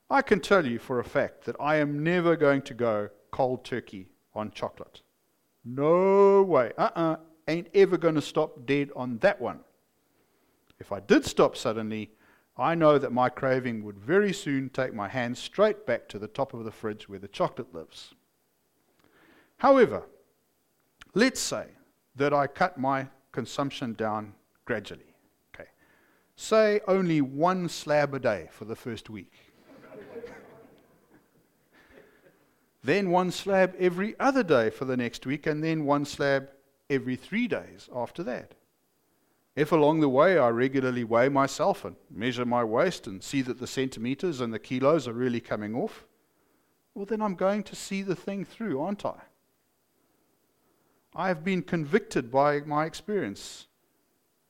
I 0.08 0.22
can 0.22 0.40
tell 0.40 0.66
you 0.66 0.78
for 0.78 1.00
a 1.00 1.04
fact 1.04 1.44
that 1.44 1.56
I 1.60 1.76
am 1.76 2.02
never 2.02 2.36
going 2.36 2.62
to 2.62 2.74
go 2.74 3.10
cold 3.30 3.64
turkey 3.64 4.08
on 4.34 4.50
chocolate. 4.52 5.02
No 5.64 6.42
way. 6.42 6.72
Uh 6.76 6.82
uh-uh. 6.82 7.12
uh. 7.12 7.16
Ain't 7.48 7.68
ever 7.74 7.98
going 7.98 8.14
to 8.14 8.22
stop 8.22 8.66
dead 8.66 8.90
on 8.94 9.18
that 9.18 9.40
one. 9.40 9.60
If 10.78 10.92
I 10.92 11.00
did 11.00 11.24
stop 11.24 11.56
suddenly, 11.56 12.12
I 12.56 12.74
know 12.74 12.98
that 12.98 13.12
my 13.12 13.28
craving 13.28 13.82
would 13.84 13.98
very 13.98 14.32
soon 14.32 14.68
take 14.68 14.94
my 14.94 15.08
hand 15.08 15.36
straight 15.38 15.86
back 15.86 16.08
to 16.08 16.18
the 16.18 16.28
top 16.28 16.54
of 16.54 16.64
the 16.64 16.70
fridge 16.70 17.08
where 17.08 17.18
the 17.18 17.28
chocolate 17.28 17.74
lives. 17.74 18.14
However, 19.56 20.04
let's 21.14 21.40
say 21.40 21.66
that 22.16 22.34
I 22.34 22.46
cut 22.46 22.78
my 22.78 23.08
consumption 23.32 23.94
down 23.94 24.34
gradually. 24.64 25.14
Okay. 25.54 25.70
Say 26.36 26.80
only 26.86 27.20
one 27.20 27.68
slab 27.68 28.14
a 28.14 28.18
day 28.18 28.48
for 28.50 28.64
the 28.64 28.76
first 28.76 29.08
week. 29.08 29.32
then 32.82 33.10
one 33.10 33.30
slab 33.30 33.74
every 33.78 34.18
other 34.18 34.42
day 34.42 34.70
for 34.70 34.84
the 34.84 34.96
next 34.96 35.24
week, 35.26 35.46
and 35.46 35.62
then 35.62 35.84
one 35.84 36.04
slab 36.04 36.48
every 36.90 37.16
three 37.16 37.46
days 37.46 37.88
after 37.94 38.22
that. 38.24 38.54
If 39.54 39.70
along 39.70 40.00
the 40.00 40.08
way 40.08 40.38
I 40.38 40.48
regularly 40.48 41.04
weigh 41.04 41.28
myself 41.28 41.84
and 41.84 41.96
measure 42.10 42.46
my 42.46 42.64
waist 42.64 43.06
and 43.06 43.22
see 43.22 43.42
that 43.42 43.58
the 43.58 43.66
centimeters 43.66 44.40
and 44.40 44.52
the 44.52 44.58
kilos 44.58 45.06
are 45.06 45.12
really 45.12 45.40
coming 45.40 45.74
off, 45.74 46.06
well, 46.94 47.04
then 47.04 47.22
I'm 47.22 47.34
going 47.34 47.62
to 47.64 47.76
see 47.76 48.02
the 48.02 48.16
thing 48.16 48.44
through, 48.44 48.80
aren't 48.80 49.04
I? 49.04 49.20
I 51.14 51.28
have 51.28 51.44
been 51.44 51.62
convicted 51.62 52.30
by 52.30 52.60
my 52.60 52.86
experience, 52.86 53.66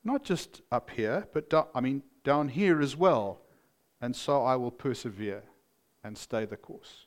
not 0.04 0.24
just 0.24 0.62
up 0.70 0.90
here, 0.90 1.26
but 1.32 1.50
do- 1.50 1.66
I 1.74 1.80
mean 1.80 2.02
down 2.24 2.48
here 2.48 2.80
as 2.80 2.96
well, 2.96 3.40
and 4.00 4.14
so 4.14 4.44
I 4.44 4.56
will 4.56 4.70
persevere 4.70 5.42
and 6.04 6.16
stay 6.16 6.44
the 6.44 6.56
course. 6.56 7.06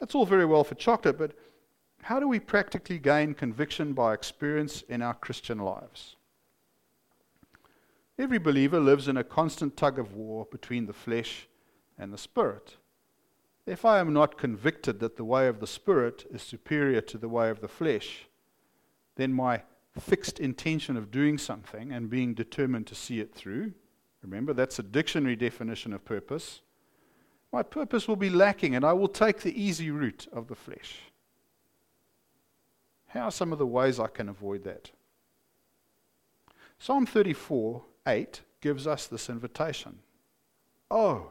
That's 0.00 0.14
all 0.14 0.26
very 0.26 0.44
well 0.44 0.64
for 0.64 0.74
chocolate, 0.74 1.18
but 1.18 1.32
how 2.02 2.20
do 2.20 2.28
we 2.28 2.38
practically 2.38 2.98
gain 2.98 3.34
conviction 3.34 3.94
by 3.94 4.12
experience 4.12 4.82
in 4.82 5.00
our 5.00 5.14
Christian 5.14 5.58
lives? 5.58 6.16
Every 8.18 8.38
believer 8.38 8.78
lives 8.78 9.08
in 9.08 9.16
a 9.16 9.24
constant 9.24 9.76
tug 9.76 9.98
of 9.98 10.14
war 10.14 10.46
between 10.50 10.86
the 10.86 10.92
flesh 10.92 11.48
and 11.98 12.12
the 12.12 12.18
spirit. 12.18 12.76
If 13.66 13.84
I 13.84 13.98
am 13.98 14.12
not 14.12 14.36
convicted 14.36 15.00
that 15.00 15.16
the 15.16 15.24
way 15.24 15.48
of 15.48 15.60
the 15.60 15.66
spirit 15.66 16.26
is 16.30 16.42
superior 16.42 17.00
to 17.00 17.18
the 17.18 17.28
way 17.28 17.48
of 17.48 17.60
the 17.60 17.68
flesh, 17.68 18.26
then 19.16 19.32
my 19.32 19.62
fixed 19.98 20.38
intention 20.38 20.96
of 20.96 21.10
doing 21.10 21.38
something 21.38 21.92
and 21.92 22.10
being 22.10 22.34
determined 22.34 22.86
to 22.88 22.94
see 22.94 23.20
it 23.20 23.34
through, 23.34 23.72
remember 24.22 24.52
that's 24.52 24.78
a 24.78 24.82
dictionary 24.82 25.36
definition 25.36 25.92
of 25.92 26.04
purpose, 26.04 26.60
my 27.54 27.62
purpose 27.62 28.08
will 28.08 28.16
be 28.16 28.30
lacking 28.30 28.74
and 28.74 28.84
I 28.84 28.92
will 28.94 29.06
take 29.06 29.40
the 29.40 29.62
easy 29.62 29.88
route 29.88 30.26
of 30.32 30.48
the 30.48 30.56
flesh. 30.56 31.02
How 33.06 33.26
are 33.26 33.30
some 33.30 33.52
of 33.52 33.60
the 33.60 33.66
ways 33.66 34.00
I 34.00 34.08
can 34.08 34.28
avoid 34.28 34.64
that? 34.64 34.90
Psalm 36.80 37.06
34 37.06 37.80
8 38.08 38.40
gives 38.60 38.88
us 38.88 39.06
this 39.06 39.30
invitation. 39.30 40.00
Oh, 40.90 41.30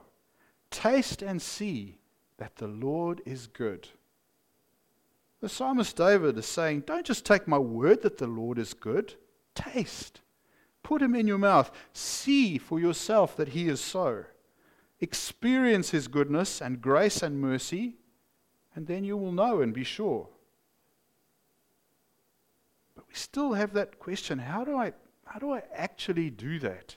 taste 0.72 1.22
and 1.22 1.42
see 1.42 1.98
that 2.38 2.56
the 2.56 2.70
Lord 2.70 3.22
is 3.26 3.48
good. 3.48 3.90
The 5.42 5.50
psalmist 5.50 5.98
David 5.98 6.38
is 6.38 6.46
saying, 6.46 6.84
Don't 6.88 7.06
just 7.06 7.26
take 7.26 7.50
my 7.50 7.58
word 7.58 8.02
that 8.04 8.18
the 8.18 8.28
Lord 8.28 8.58
is 8.58 8.74
good, 8.74 9.16
taste. 9.56 10.22
Put 10.84 11.02
him 11.02 11.16
in 11.16 11.28
your 11.28 11.38
mouth. 11.38 11.70
See 11.92 12.58
for 12.58 12.80
yourself 12.80 13.36
that 13.36 13.50
he 13.50 13.68
is 13.68 13.82
so. 13.82 14.24
Experience 15.04 15.90
his 15.90 16.08
goodness 16.08 16.62
and 16.62 16.82
grace 16.82 17.22
and 17.22 17.42
mercy, 17.42 17.98
and 18.74 18.88
then 18.88 19.04
you 19.04 19.18
will 19.18 19.34
know 19.34 19.60
and 19.60 19.74
be 19.74 19.84
sure 19.84 20.30
But 22.96 23.06
we 23.10 23.14
still 23.14 23.52
have 23.52 23.74
that 23.74 24.00
question 24.00 24.40
how 24.40 24.64
do 24.64 24.78
I, 24.78 24.94
how 25.26 25.40
do 25.40 25.52
I 25.52 25.64
actually 25.76 26.30
do 26.30 26.58
that? 26.60 26.96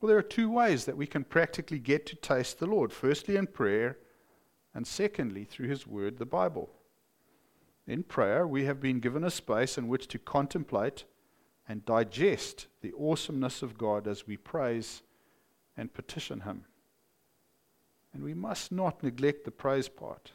Well, 0.00 0.08
there 0.08 0.18
are 0.18 0.22
two 0.22 0.50
ways 0.50 0.84
that 0.84 0.96
we 0.96 1.06
can 1.06 1.22
practically 1.22 1.78
get 1.78 2.06
to 2.06 2.16
taste 2.16 2.58
the 2.58 2.66
Lord. 2.66 2.92
Firstly, 2.92 3.36
in 3.36 3.46
prayer, 3.46 3.98
and 4.74 4.84
secondly, 4.84 5.44
through 5.44 5.68
His 5.68 5.86
Word, 5.86 6.18
the 6.18 6.26
Bible. 6.26 6.70
In 7.86 8.02
prayer, 8.02 8.48
we 8.48 8.64
have 8.64 8.80
been 8.80 8.98
given 8.98 9.22
a 9.22 9.30
space 9.30 9.78
in 9.78 9.86
which 9.86 10.08
to 10.08 10.18
contemplate 10.18 11.04
and 11.68 11.84
digest 11.84 12.66
the 12.80 12.92
awesomeness 12.98 13.62
of 13.62 13.78
God 13.78 14.08
as 14.08 14.26
we 14.26 14.36
praise 14.36 15.02
and 15.78 15.94
petition 15.94 16.40
Him. 16.40 16.64
And 18.12 18.22
we 18.22 18.34
must 18.34 18.72
not 18.72 19.02
neglect 19.02 19.44
the 19.44 19.50
praise 19.50 19.88
part. 19.88 20.32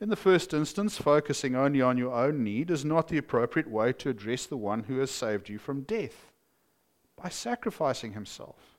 In 0.00 0.10
the 0.10 0.16
first 0.16 0.54
instance, 0.54 0.96
focusing 0.96 1.56
only 1.56 1.82
on 1.82 1.98
your 1.98 2.14
own 2.14 2.44
need 2.44 2.70
is 2.70 2.84
not 2.84 3.08
the 3.08 3.18
appropriate 3.18 3.68
way 3.68 3.92
to 3.94 4.10
address 4.10 4.46
the 4.46 4.56
one 4.56 4.84
who 4.84 4.98
has 4.98 5.10
saved 5.10 5.48
you 5.48 5.58
from 5.58 5.82
death 5.82 6.30
by 7.20 7.28
sacrificing 7.28 8.12
himself. 8.12 8.76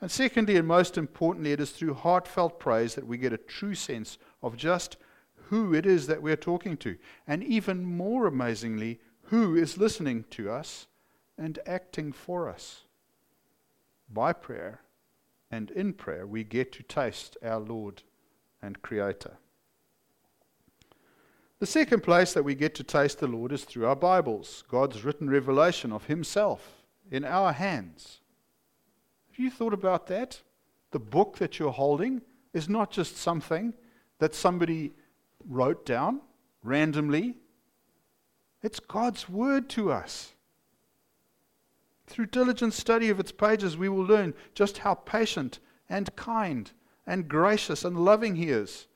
And 0.00 0.10
secondly, 0.10 0.56
and 0.56 0.68
most 0.68 0.96
importantly, 0.96 1.52
it 1.52 1.60
is 1.60 1.70
through 1.70 1.94
heartfelt 1.94 2.60
praise 2.60 2.94
that 2.94 3.06
we 3.06 3.18
get 3.18 3.32
a 3.32 3.38
true 3.38 3.74
sense 3.74 4.18
of 4.42 4.56
just 4.56 4.96
who 5.48 5.74
it 5.74 5.86
is 5.86 6.06
that 6.06 6.22
we're 6.22 6.36
talking 6.36 6.76
to. 6.78 6.96
And 7.26 7.42
even 7.42 7.84
more 7.84 8.26
amazingly, 8.26 9.00
who 9.24 9.56
is 9.56 9.78
listening 9.78 10.24
to 10.30 10.50
us 10.50 10.86
and 11.38 11.58
acting 11.66 12.12
for 12.12 12.48
us. 12.48 12.82
By 14.12 14.32
prayer 14.32 14.80
and 15.50 15.70
in 15.70 15.92
prayer, 15.92 16.26
we 16.26 16.44
get 16.44 16.72
to 16.72 16.82
taste 16.82 17.36
our 17.42 17.58
Lord 17.58 18.02
and 18.62 18.80
Creator. 18.82 19.38
The 21.58 21.66
second 21.66 22.02
place 22.02 22.34
that 22.34 22.42
we 22.42 22.54
get 22.54 22.74
to 22.74 22.84
taste 22.84 23.18
the 23.18 23.26
Lord 23.26 23.50
is 23.50 23.64
through 23.64 23.86
our 23.86 23.96
Bibles, 23.96 24.62
God's 24.68 25.04
written 25.04 25.30
revelation 25.30 25.90
of 25.92 26.04
Himself 26.04 26.84
in 27.10 27.24
our 27.24 27.52
hands. 27.52 28.20
Have 29.30 29.38
you 29.38 29.50
thought 29.50 29.72
about 29.72 30.06
that? 30.08 30.40
The 30.90 30.98
book 30.98 31.38
that 31.38 31.58
you're 31.58 31.72
holding 31.72 32.22
is 32.52 32.68
not 32.68 32.90
just 32.90 33.16
something 33.16 33.72
that 34.18 34.34
somebody 34.34 34.92
wrote 35.48 35.86
down 35.86 36.20
randomly, 36.62 37.36
it's 38.62 38.80
God's 38.80 39.28
Word 39.28 39.68
to 39.70 39.92
us. 39.92 40.32
Through 42.06 42.26
diligent 42.26 42.74
study 42.74 43.10
of 43.10 43.20
its 43.20 43.32
pages, 43.32 43.76
we 43.76 43.88
will 43.88 44.04
learn 44.04 44.34
just 44.54 44.78
how 44.78 44.94
patient 44.94 45.58
and 45.88 46.14
kind 46.16 46.70
and 47.06 47.28
gracious 47.28 47.84
and 47.84 48.04
loving 48.04 48.36
He 48.36 48.50
is 48.50 48.86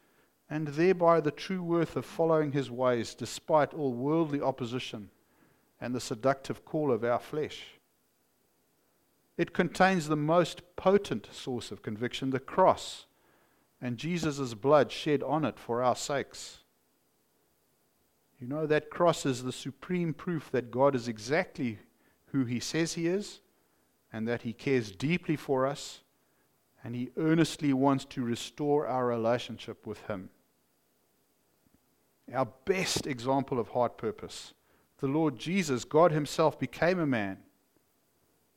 and 0.51 0.67
thereby 0.67 1.21
the 1.21 1.31
true 1.31 1.63
worth 1.63 1.95
of 1.95 2.05
following 2.05 2.51
his 2.51 2.71
ways 2.71 3.15
despite 3.15 3.73
all 3.73 3.93
worldly 3.93 4.41
opposition 4.41 5.09
and 5.81 5.95
the 5.95 6.01
seductive 6.01 6.65
call 6.65 6.91
of 6.91 7.05
our 7.05 7.21
flesh. 7.21 7.79
It 9.39 9.55
contains 9.55 10.09
the 10.09 10.17
most 10.17 10.63
potent 10.77 11.29
source 11.33 11.71
of 11.71 11.83
conviction, 11.83 12.31
the 12.31 12.41
cross, 12.41 13.07
and 13.81 13.97
Jesus' 13.97 14.53
blood 14.55 14.91
shed 14.91 15.23
on 15.23 15.45
it 15.45 15.59
for 15.59 15.83
our 15.83 15.97
sakes. 15.97 16.59
You 18.39 18.49
know, 18.49 18.67
that 18.67 18.91
cross 18.91 19.25
is 19.25 19.45
the 19.45 19.53
supreme 19.53 20.13
proof 20.13 20.51
that 20.51 20.71
God 20.71 20.95
is 20.95 21.09
exactly 21.09 21.79
who 22.33 22.45
he 22.45 22.61
says 22.61 22.95
he 22.95 23.07
is, 23.07 23.41
and 24.13 24.27
that 24.27 24.43
he 24.43 24.53
cares 24.53 24.91
deeply 24.91 25.37
for 25.37 25.67
us, 25.67 26.01
and 26.83 26.95
he 26.95 27.11
earnestly 27.17 27.73
wants 27.73 28.05
to 28.07 28.23
restore 28.23 28.87
our 28.87 29.07
relationship 29.07 29.87
with 29.87 30.01
him 30.07 30.31
our 32.35 32.49
best 32.65 33.07
example 33.07 33.59
of 33.59 33.69
heart 33.69 33.97
purpose. 33.97 34.55
The 34.99 35.09
Lord 35.09 35.39
Jesus, 35.39 35.85
God 35.85 36.13
Himself, 36.13 36.59
became 36.59 36.99
a 36.99 37.07
man, 37.07 37.39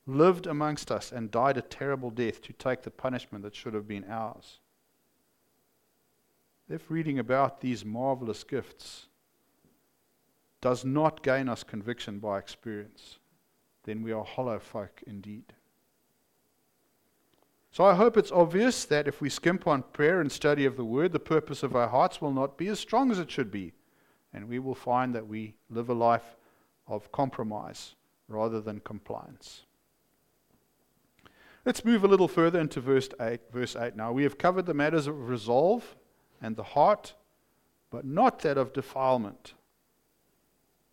lived 0.05 0.47
amongst 0.47 0.91
us, 0.91 1.11
and 1.11 1.31
died 1.31 1.57
a 1.57 1.61
terrible 1.61 2.09
death 2.09 2.41
to 2.43 2.53
take 2.53 2.81
the 2.81 2.91
punishment 2.91 3.43
that 3.43 3.55
should 3.55 3.73
have 3.73 3.87
been 3.87 4.05
ours. 4.09 4.59
If 6.69 6.89
reading 6.89 7.19
about 7.19 7.61
these 7.61 7.85
marvelous 7.85 8.43
gifts 8.43 9.07
does 10.61 10.85
not 10.85 11.23
gain 11.23 11.49
us 11.49 11.63
conviction 11.63 12.19
by 12.19 12.39
experience, 12.39 13.19
then 13.83 14.03
we 14.03 14.11
are 14.11 14.23
hollow 14.23 14.59
folk 14.59 15.01
indeed. 15.05 15.53
So 17.71 17.83
I 17.83 17.95
hope 17.95 18.17
it's 18.17 18.31
obvious 18.31 18.85
that 18.85 19.07
if 19.07 19.19
we 19.19 19.29
skimp 19.29 19.65
on 19.65 19.83
prayer 19.93 20.21
and 20.21 20.31
study 20.31 20.63
of 20.65 20.77
the 20.77 20.85
Word, 20.85 21.11
the 21.11 21.19
purpose 21.19 21.63
of 21.63 21.75
our 21.75 21.87
hearts 21.87 22.21
will 22.21 22.31
not 22.31 22.55
be 22.55 22.67
as 22.67 22.79
strong 22.79 23.09
as 23.09 23.17
it 23.17 23.31
should 23.31 23.49
be. 23.49 23.73
And 24.31 24.47
we 24.47 24.59
will 24.59 24.75
find 24.75 25.13
that 25.15 25.27
we 25.27 25.55
live 25.71 25.89
a 25.89 25.93
life 25.93 26.35
of 26.87 27.11
compromise 27.11 27.95
rather 28.27 28.61
than 28.61 28.79
compliance. 28.79 29.63
Let's 31.65 31.83
move 31.83 32.03
a 32.03 32.07
little 32.07 32.27
further 32.27 32.59
into 32.59 32.79
verse 32.79 33.09
8. 33.19 33.39
Verse 33.51 33.75
8 33.75 33.95
now. 33.95 34.11
We 34.11 34.23
have 34.23 34.37
covered 34.37 34.67
the 34.67 34.73
matters 34.73 35.07
of 35.07 35.27
resolve 35.27 35.95
and 36.41 36.55
the 36.55 36.63
heart, 36.63 37.15
but 37.89 38.05
not 38.05 38.39
that 38.39 38.57
of 38.57 38.73
defilement. 38.73 39.53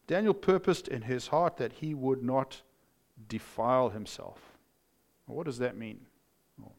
Daniel 0.07 0.35
purposed 0.35 0.89
in 0.89 1.03
his 1.03 1.29
heart 1.29 1.59
that 1.59 1.75
he 1.75 1.93
would 1.93 2.23
not 2.23 2.63
defile 3.29 3.91
himself. 3.91 4.41
Well, 5.27 5.37
what 5.37 5.47
does 5.47 5.59
that 5.59 5.77
mean? 5.77 6.01
Well, 6.59 6.75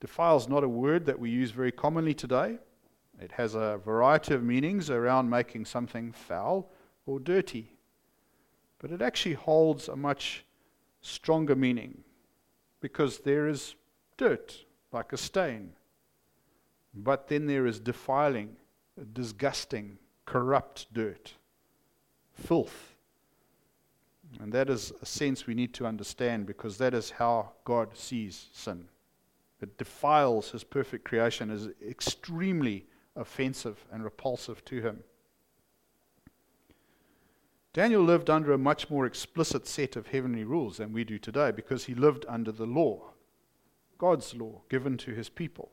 defile 0.00 0.36
is 0.36 0.48
not 0.48 0.64
a 0.64 0.68
word 0.68 1.06
that 1.06 1.18
we 1.18 1.30
use 1.30 1.50
very 1.50 1.72
commonly 1.72 2.14
today. 2.14 2.58
It 3.20 3.32
has 3.32 3.54
a 3.54 3.80
variety 3.84 4.34
of 4.34 4.42
meanings 4.42 4.90
around 4.90 5.30
making 5.30 5.66
something 5.66 6.12
foul 6.12 6.70
or 7.06 7.20
dirty. 7.20 7.76
But 8.78 8.90
it 8.90 9.00
actually 9.00 9.34
holds 9.34 9.88
a 9.88 9.96
much 9.96 10.44
stronger 11.00 11.54
meaning 11.54 12.02
because 12.80 13.18
there 13.18 13.48
is 13.48 13.74
dirt, 14.16 14.64
like 14.92 15.12
a 15.12 15.16
stain. 15.16 15.72
But 16.94 17.28
then 17.28 17.46
there 17.46 17.66
is 17.66 17.80
defiling, 17.80 18.56
disgusting, 19.12 19.98
corrupt 20.26 20.92
dirt 20.92 21.34
filth. 22.34 22.93
And 24.40 24.52
that 24.52 24.68
is 24.68 24.92
a 25.00 25.06
sense 25.06 25.46
we 25.46 25.54
need 25.54 25.74
to 25.74 25.86
understand 25.86 26.46
because 26.46 26.78
that 26.78 26.94
is 26.94 27.10
how 27.10 27.52
God 27.64 27.96
sees 27.96 28.48
sin. 28.52 28.88
It 29.60 29.78
defiles 29.78 30.50
his 30.50 30.64
perfect 30.64 31.04
creation, 31.04 31.50
is 31.50 31.68
extremely 31.86 32.86
offensive 33.16 33.84
and 33.92 34.04
repulsive 34.04 34.64
to 34.66 34.80
him. 34.80 35.04
Daniel 37.72 38.02
lived 38.02 38.30
under 38.30 38.52
a 38.52 38.58
much 38.58 38.88
more 38.88 39.04
explicit 39.04 39.66
set 39.66 39.96
of 39.96 40.08
heavenly 40.08 40.44
rules 40.44 40.76
than 40.76 40.92
we 40.92 41.02
do 41.02 41.18
today 41.18 41.50
because 41.50 41.86
he 41.86 41.94
lived 41.94 42.24
under 42.28 42.52
the 42.52 42.66
law, 42.66 43.10
God's 43.98 44.34
law 44.34 44.62
given 44.68 44.96
to 44.98 45.12
his 45.12 45.28
people. 45.28 45.70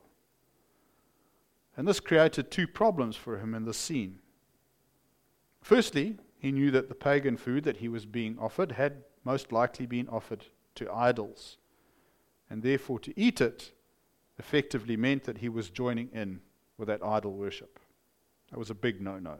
And 1.76 1.86
this 1.86 2.00
created 2.00 2.50
two 2.50 2.66
problems 2.66 3.14
for 3.14 3.38
him 3.38 3.54
in 3.54 3.64
the 3.64 3.74
scene. 3.74 4.18
Firstly, 5.62 6.18
he 6.42 6.50
knew 6.50 6.72
that 6.72 6.88
the 6.88 6.94
pagan 6.96 7.36
food 7.36 7.62
that 7.62 7.76
he 7.76 7.88
was 7.88 8.04
being 8.04 8.36
offered 8.36 8.72
had 8.72 9.04
most 9.22 9.52
likely 9.52 9.86
been 9.86 10.08
offered 10.08 10.44
to 10.74 10.92
idols. 10.92 11.56
And 12.50 12.64
therefore, 12.64 12.98
to 12.98 13.18
eat 13.18 13.40
it 13.40 13.70
effectively 14.40 14.96
meant 14.96 15.22
that 15.22 15.38
he 15.38 15.48
was 15.48 15.70
joining 15.70 16.08
in 16.12 16.40
with 16.76 16.88
that 16.88 17.00
idol 17.00 17.34
worship. 17.34 17.78
That 18.50 18.58
was 18.58 18.70
a 18.70 18.74
big 18.74 19.00
no 19.00 19.20
no. 19.20 19.36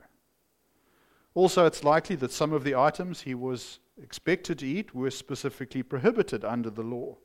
Also, 1.34 1.66
it's 1.66 1.82
likely 1.82 2.14
that 2.14 2.30
some 2.30 2.52
of 2.52 2.62
the 2.62 2.76
items 2.76 3.22
he 3.22 3.34
was 3.34 3.80
expected 4.00 4.60
to 4.60 4.66
eat 4.66 4.94
were 4.94 5.10
specifically 5.10 5.82
prohibited 5.82 6.44
under 6.44 6.70
the 6.70 6.84
law. 6.84 7.16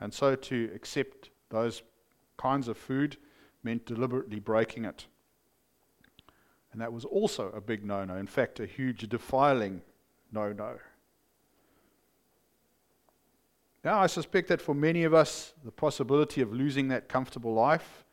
And 0.00 0.12
so 0.12 0.34
to 0.34 0.68
accept 0.74 1.30
those 1.48 1.84
kinds 2.38 2.66
of 2.66 2.76
food 2.76 3.18
meant 3.62 3.86
deliberately 3.86 4.40
breaking 4.40 4.84
it. 4.84 5.06
And 6.72 6.80
that 6.80 6.92
was 6.92 7.04
also 7.04 7.50
a 7.50 7.60
big 7.60 7.84
no 7.84 8.04
no. 8.04 8.16
In 8.16 8.26
fact, 8.26 8.60
a 8.60 8.66
huge 8.66 9.08
defiling 9.08 9.82
no 10.32 10.52
no. 10.52 10.78
Now, 13.84 13.98
I 13.98 14.06
suspect 14.06 14.48
that 14.48 14.62
for 14.62 14.74
many 14.74 15.02
of 15.02 15.12
us, 15.12 15.54
the 15.64 15.72
possibility 15.72 16.40
of 16.40 16.52
losing 16.52 16.88
that 16.88 17.08
comfortable 17.08 17.52
life 17.52 18.04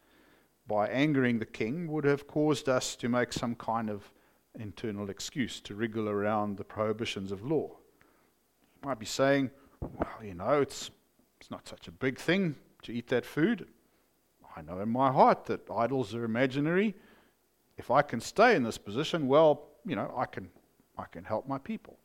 by 0.67 0.87
angering 0.87 1.37
the 1.37 1.45
king 1.45 1.91
would 1.91 2.05
have 2.05 2.27
caused 2.27 2.67
us 2.67 2.95
to 2.95 3.07
make 3.07 3.31
some 3.33 3.53
kind 3.55 3.89
of 3.89 4.11
internal 4.59 5.09
excuse 5.11 5.59
to 5.61 5.75
wriggle 5.75 6.09
around 6.09 6.57
the 6.57 6.63
prohibitions 6.63 7.31
of 7.31 7.45
law. 7.45 7.67
You 7.67 8.87
might 8.87 8.99
be 8.99 9.05
saying, 9.05 9.51
well, 9.79 10.23
you 10.23 10.33
know, 10.33 10.61
it's, 10.61 10.89
it's 11.39 11.51
not 11.51 11.67
such 11.67 11.87
a 11.87 11.91
big 11.91 12.17
thing 12.17 12.55
to 12.83 12.91
eat 12.91 13.07
that 13.09 13.25
food. 13.25 13.67
I 14.55 14.61
know 14.61 14.79
in 14.79 14.89
my 14.89 15.11
heart 15.11 15.45
that 15.45 15.69
idols 15.69 16.15
are 16.15 16.23
imaginary 16.23 16.95
if 17.79 17.89
I 17.89 18.01
can 18.01 18.19
stay 18.19 18.57
in 18.57 18.63
this 18.63 18.77
position, 18.77 19.27
well, 19.27 19.69
you 19.85 19.95
know, 19.95 20.13
I 20.15 20.25
can, 20.25 20.49
I 20.97 21.05
can 21.05 21.23
help 21.23 21.47
my 21.47 21.57
people. 21.57 21.97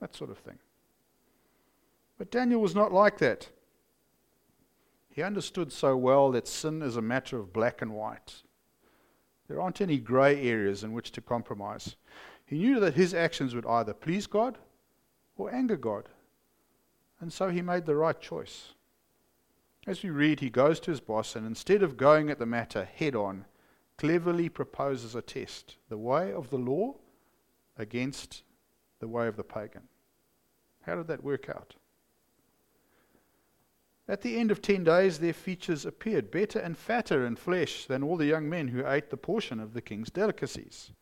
That 0.00 0.16
sort 0.16 0.30
of 0.30 0.38
thing. 0.38 0.58
But 2.18 2.32
Daniel 2.32 2.60
was 2.60 2.74
not 2.74 2.92
like 2.92 3.18
that. 3.18 3.48
He 5.10 5.22
understood 5.22 5.72
so 5.72 5.96
well 5.96 6.32
that 6.32 6.48
sin 6.48 6.82
is 6.82 6.96
a 6.96 7.02
matter 7.02 7.38
of 7.38 7.52
black 7.52 7.82
and 7.82 7.92
white. 7.92 8.42
There 9.46 9.60
aren't 9.60 9.80
any 9.80 9.98
grey 9.98 10.42
areas 10.42 10.82
in 10.82 10.92
which 10.92 11.12
to 11.12 11.20
compromise. 11.20 11.94
He 12.44 12.58
knew 12.58 12.80
that 12.80 12.94
his 12.94 13.14
actions 13.14 13.54
would 13.54 13.66
either 13.66 13.94
please 13.94 14.26
God 14.26 14.58
or 15.36 15.54
anger 15.54 15.76
God. 15.76 16.08
And 17.20 17.32
so 17.32 17.48
he 17.48 17.62
made 17.62 17.86
the 17.86 17.94
right 17.94 18.20
choice. 18.20 18.74
As 19.86 20.02
we 20.02 20.10
read, 20.10 20.40
he 20.40 20.50
goes 20.50 20.80
to 20.80 20.90
his 20.90 21.00
boss, 21.00 21.36
and 21.36 21.46
instead 21.46 21.84
of 21.84 21.96
going 21.96 22.28
at 22.28 22.40
the 22.40 22.46
matter 22.46 22.84
head 22.84 23.14
on, 23.14 23.44
cleverly 23.96 24.48
proposes 24.48 25.14
a 25.14 25.22
test 25.22 25.76
the 25.88 25.98
way 25.98 26.32
of 26.32 26.50
the 26.50 26.58
law 26.58 26.94
against 27.76 28.42
the 29.00 29.08
way 29.08 29.26
of 29.26 29.36
the 29.36 29.44
pagan. 29.44 29.82
How 30.82 30.96
did 30.96 31.08
that 31.08 31.24
work 31.24 31.48
out? 31.48 31.74
At 34.06 34.20
the 34.20 34.36
end 34.36 34.50
of 34.50 34.60
ten 34.60 34.84
days, 34.84 35.18
their 35.18 35.32
features 35.32 35.86
appeared 35.86 36.30
better 36.30 36.58
and 36.58 36.76
fatter 36.76 37.26
in 37.26 37.36
flesh 37.36 37.86
than 37.86 38.02
all 38.02 38.16
the 38.16 38.26
young 38.26 38.48
men 38.48 38.68
who 38.68 38.86
ate 38.86 39.08
the 39.08 39.16
portion 39.16 39.58
of 39.58 39.72
the 39.72 39.80
king's 39.80 40.10
delicacies. 40.10 40.92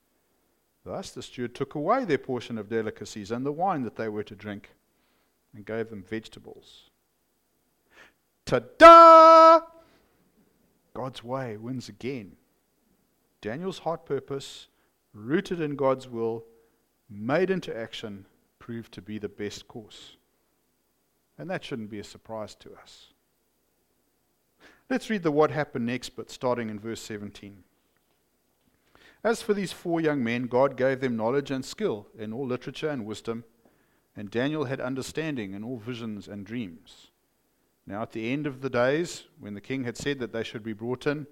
Thus 0.84 1.10
the 1.10 1.22
steward 1.22 1.54
took 1.54 1.74
away 1.74 2.04
their 2.04 2.18
portion 2.18 2.58
of 2.58 2.68
delicacies 2.68 3.30
and 3.30 3.44
the 3.44 3.52
wine 3.52 3.82
that 3.82 3.96
they 3.96 4.08
were 4.08 4.22
to 4.24 4.36
drink 4.36 4.70
and 5.54 5.66
gave 5.66 5.90
them 5.90 6.02
vegetables. 6.02 6.90
Ta 8.44 8.60
da! 8.78 9.60
God's 10.94 11.24
way 11.24 11.56
wins 11.56 11.88
again. 11.88 12.36
Daniel's 13.42 13.80
heart 13.80 14.06
purpose, 14.06 14.68
rooted 15.12 15.60
in 15.60 15.76
God's 15.76 16.08
will, 16.08 16.44
made 17.10 17.50
into 17.50 17.76
action, 17.76 18.24
proved 18.58 18.92
to 18.92 19.02
be 19.02 19.18
the 19.18 19.28
best 19.28 19.68
course. 19.68 20.16
And 21.36 21.50
that 21.50 21.64
shouldn't 21.64 21.90
be 21.90 21.98
a 21.98 22.04
surprise 22.04 22.54
to 22.56 22.72
us. 22.74 23.08
Let's 24.88 25.10
read 25.10 25.22
the 25.22 25.32
what 25.32 25.50
happened 25.50 25.86
next, 25.86 26.10
but 26.10 26.30
starting 26.30 26.70
in 26.70 26.78
verse 26.78 27.00
17. 27.00 27.64
As 29.24 29.42
for 29.42 29.54
these 29.54 29.72
four 29.72 30.00
young 30.00 30.22
men, 30.22 30.44
God 30.44 30.76
gave 30.76 31.00
them 31.00 31.16
knowledge 31.16 31.50
and 31.50 31.64
skill 31.64 32.08
in 32.18 32.32
all 32.32 32.46
literature 32.46 32.90
and 32.90 33.06
wisdom, 33.06 33.44
and 34.16 34.30
Daniel 34.30 34.64
had 34.64 34.80
understanding 34.80 35.54
in 35.54 35.64
all 35.64 35.78
visions 35.78 36.28
and 36.28 36.44
dreams. 36.44 37.08
Now, 37.86 38.02
at 38.02 38.12
the 38.12 38.32
end 38.32 38.46
of 38.46 38.60
the 38.60 38.70
days, 38.70 39.24
when 39.40 39.54
the 39.54 39.60
king 39.60 39.84
had 39.84 39.96
said 39.96 40.18
that 40.20 40.32
they 40.32 40.44
should 40.44 40.62
be 40.62 40.72
brought 40.72 41.06
in, 41.06 41.26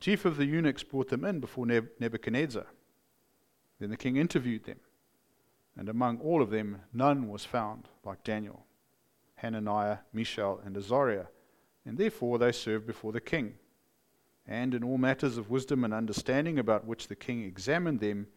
chief 0.00 0.24
of 0.24 0.36
the 0.36 0.46
eunuchs 0.46 0.82
brought 0.82 1.08
them 1.08 1.24
in 1.24 1.40
before 1.40 1.66
Nebuchadnezzar. 1.66 2.66
Then 3.78 3.90
the 3.90 3.96
king 3.96 4.16
interviewed 4.16 4.64
them, 4.64 4.80
and 5.76 5.88
among 5.88 6.20
all 6.20 6.42
of 6.42 6.50
them 6.50 6.82
none 6.92 7.28
was 7.28 7.44
found 7.44 7.88
like 8.04 8.24
Daniel, 8.24 8.64
Hananiah, 9.36 9.98
Mishael, 10.12 10.60
and 10.64 10.76
Azariah, 10.76 11.26
and 11.84 11.98
therefore 11.98 12.38
they 12.38 12.52
served 12.52 12.86
before 12.86 13.12
the 13.12 13.20
king. 13.20 13.54
And 14.46 14.74
in 14.74 14.84
all 14.84 14.98
matters 14.98 15.38
of 15.38 15.50
wisdom 15.50 15.84
and 15.84 15.92
understanding 15.92 16.58
about 16.58 16.86
which 16.86 17.08
the 17.08 17.16
king 17.16 17.44
examined 17.44 18.00
them, 18.00 18.28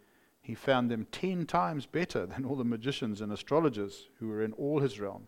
he 0.42 0.56
found 0.56 0.90
them 0.90 1.08
ten 1.12 1.46
times 1.46 1.86
better 1.86 2.26
than 2.26 2.46
all 2.46 2.56
the 2.56 2.64
magicians 2.64 3.22
and 3.22 3.32
astrologers 3.32 4.08
who 4.20 4.28
were 4.28 4.44
in 4.44 4.54
all 4.54 4.80
his 4.80 5.00
realm. 5.00 5.28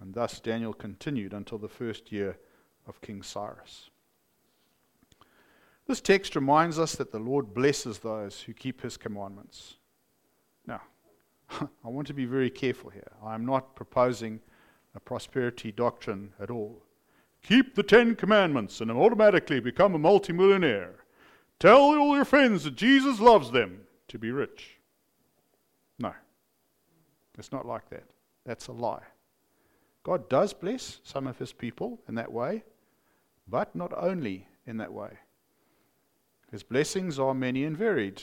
And 0.00 0.14
thus 0.14 0.40
Daniel 0.40 0.72
continued 0.72 1.32
until 1.32 1.58
the 1.58 1.68
first 1.68 2.12
year 2.12 2.38
of 2.86 3.00
King 3.00 3.22
Cyrus. 3.22 3.90
This 5.86 6.00
text 6.00 6.36
reminds 6.36 6.78
us 6.78 6.94
that 6.96 7.12
the 7.12 7.18
Lord 7.18 7.54
blesses 7.54 7.98
those 7.98 8.40
who 8.40 8.52
keep 8.52 8.80
his 8.82 8.96
commandments. 8.96 9.76
Now, 10.66 10.80
I 11.50 11.88
want 11.88 12.06
to 12.06 12.14
be 12.14 12.24
very 12.24 12.50
careful 12.50 12.90
here. 12.90 13.12
I 13.22 13.34
am 13.34 13.44
not 13.44 13.74
proposing 13.74 14.40
a 14.94 15.00
prosperity 15.00 15.72
doctrine 15.72 16.32
at 16.40 16.50
all. 16.50 16.82
Keep 17.42 17.74
the 17.74 17.82
Ten 17.82 18.14
Commandments 18.14 18.80
and 18.80 18.90
automatically 18.90 19.58
become 19.58 19.94
a 19.94 19.98
multimillionaire. 19.98 20.94
Tell 21.58 21.78
all 21.80 22.14
your 22.14 22.24
friends 22.24 22.64
that 22.64 22.76
Jesus 22.76 23.18
loves 23.18 23.50
them 23.50 23.80
to 24.08 24.18
be 24.18 24.30
rich. 24.30 24.78
No, 25.98 26.12
it's 27.36 27.52
not 27.52 27.66
like 27.66 27.88
that. 27.90 28.04
That's 28.44 28.68
a 28.68 28.72
lie. 28.72 29.02
God 30.04 30.28
does 30.28 30.52
bless 30.52 31.00
some 31.04 31.26
of 31.26 31.38
his 31.38 31.52
people 31.52 32.00
in 32.08 32.14
that 32.16 32.32
way, 32.32 32.64
but 33.48 33.74
not 33.74 33.92
only 33.96 34.46
in 34.66 34.76
that 34.78 34.92
way. 34.92 35.10
His 36.52 36.62
blessings 36.62 37.18
are 37.18 37.34
many 37.34 37.64
and 37.64 37.76
varied, 37.76 38.22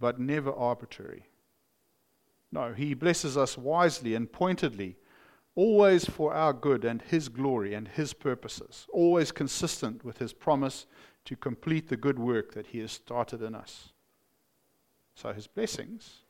but 0.00 0.18
never 0.18 0.52
arbitrary. 0.52 1.28
No, 2.50 2.74
He 2.74 2.92
blesses 2.92 3.36
us 3.38 3.56
wisely 3.56 4.14
and 4.14 4.30
pointedly 4.30 4.98
always 5.54 6.04
for 6.04 6.34
our 6.34 6.52
good 6.52 6.84
and 6.84 7.00
His 7.02 7.28
glory 7.28 7.72
and 7.74 7.86
His 7.86 8.14
purposes, 8.14 8.86
always 8.92 9.30
consistent 9.30 10.04
with 10.04 10.18
His 10.18 10.32
promise 10.32 10.86
to 11.24 11.36
complete 11.36 11.88
the 11.88 11.96
good 11.96 12.18
work 12.18 12.52
that 12.54 12.66
He 12.66 12.80
has 12.80 12.90
started 12.90 13.42
in 13.42 13.54
us. 13.54 13.92
So 15.14 15.32
His 15.32 15.46
blessings, 15.46 16.22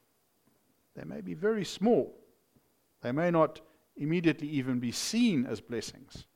they 0.95 1.05
may 1.05 1.23
be 1.23 1.33
very 1.33 1.64
small. 1.64 2.14
They 3.01 3.12
may 3.12 3.31
not 3.31 3.61
immediately 3.97 4.49
even 4.49 4.81
be 4.81 4.92
seen 4.92 5.47
as 5.47 5.62
blessings, 5.62 6.27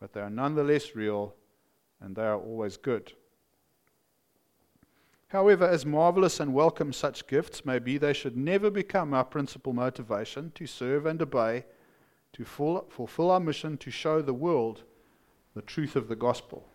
but 0.00 0.12
they 0.12 0.20
are 0.20 0.30
nonetheless 0.30 0.96
real 0.96 1.34
and 2.00 2.16
they 2.16 2.24
are 2.24 2.38
always 2.38 2.76
good. 2.76 3.12
However, 5.32 5.64
as 5.64 5.86
marvelous 5.86 6.40
and 6.40 6.52
welcome 6.52 6.92
such 6.92 7.26
gifts 7.26 7.64
may 7.64 7.78
be, 7.78 7.96
they 7.96 8.12
should 8.12 8.36
never 8.36 8.68
become 8.68 9.14
our 9.14 9.24
principal 9.24 9.72
motivation 9.72 10.52
to 10.56 10.66
serve 10.66 11.06
and 11.06 11.22
obey, 11.22 11.64
to 12.34 12.44
full, 12.44 12.84
fulfill 12.90 13.30
our 13.30 13.40
mission 13.40 13.78
to 13.78 13.90
show 13.90 14.20
the 14.20 14.34
world 14.34 14.82
the 15.54 15.62
truth 15.62 15.96
of 15.96 16.08
the 16.08 16.16
gospel. 16.16 16.68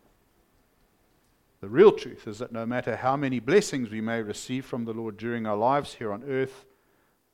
The 1.62 1.70
real 1.70 1.92
truth 1.92 2.28
is 2.28 2.40
that 2.40 2.52
no 2.52 2.66
matter 2.66 2.96
how 2.96 3.16
many 3.16 3.40
blessings 3.40 3.92
we 3.92 4.02
may 4.02 4.24
receive 4.24 4.66
from 4.66 4.86
the 4.86 4.94
Lord 4.94 5.18
during 5.18 5.46
our 5.46 5.56
lives 5.56 5.94
here 5.94 6.12
on 6.12 6.24
earth, 6.24 6.66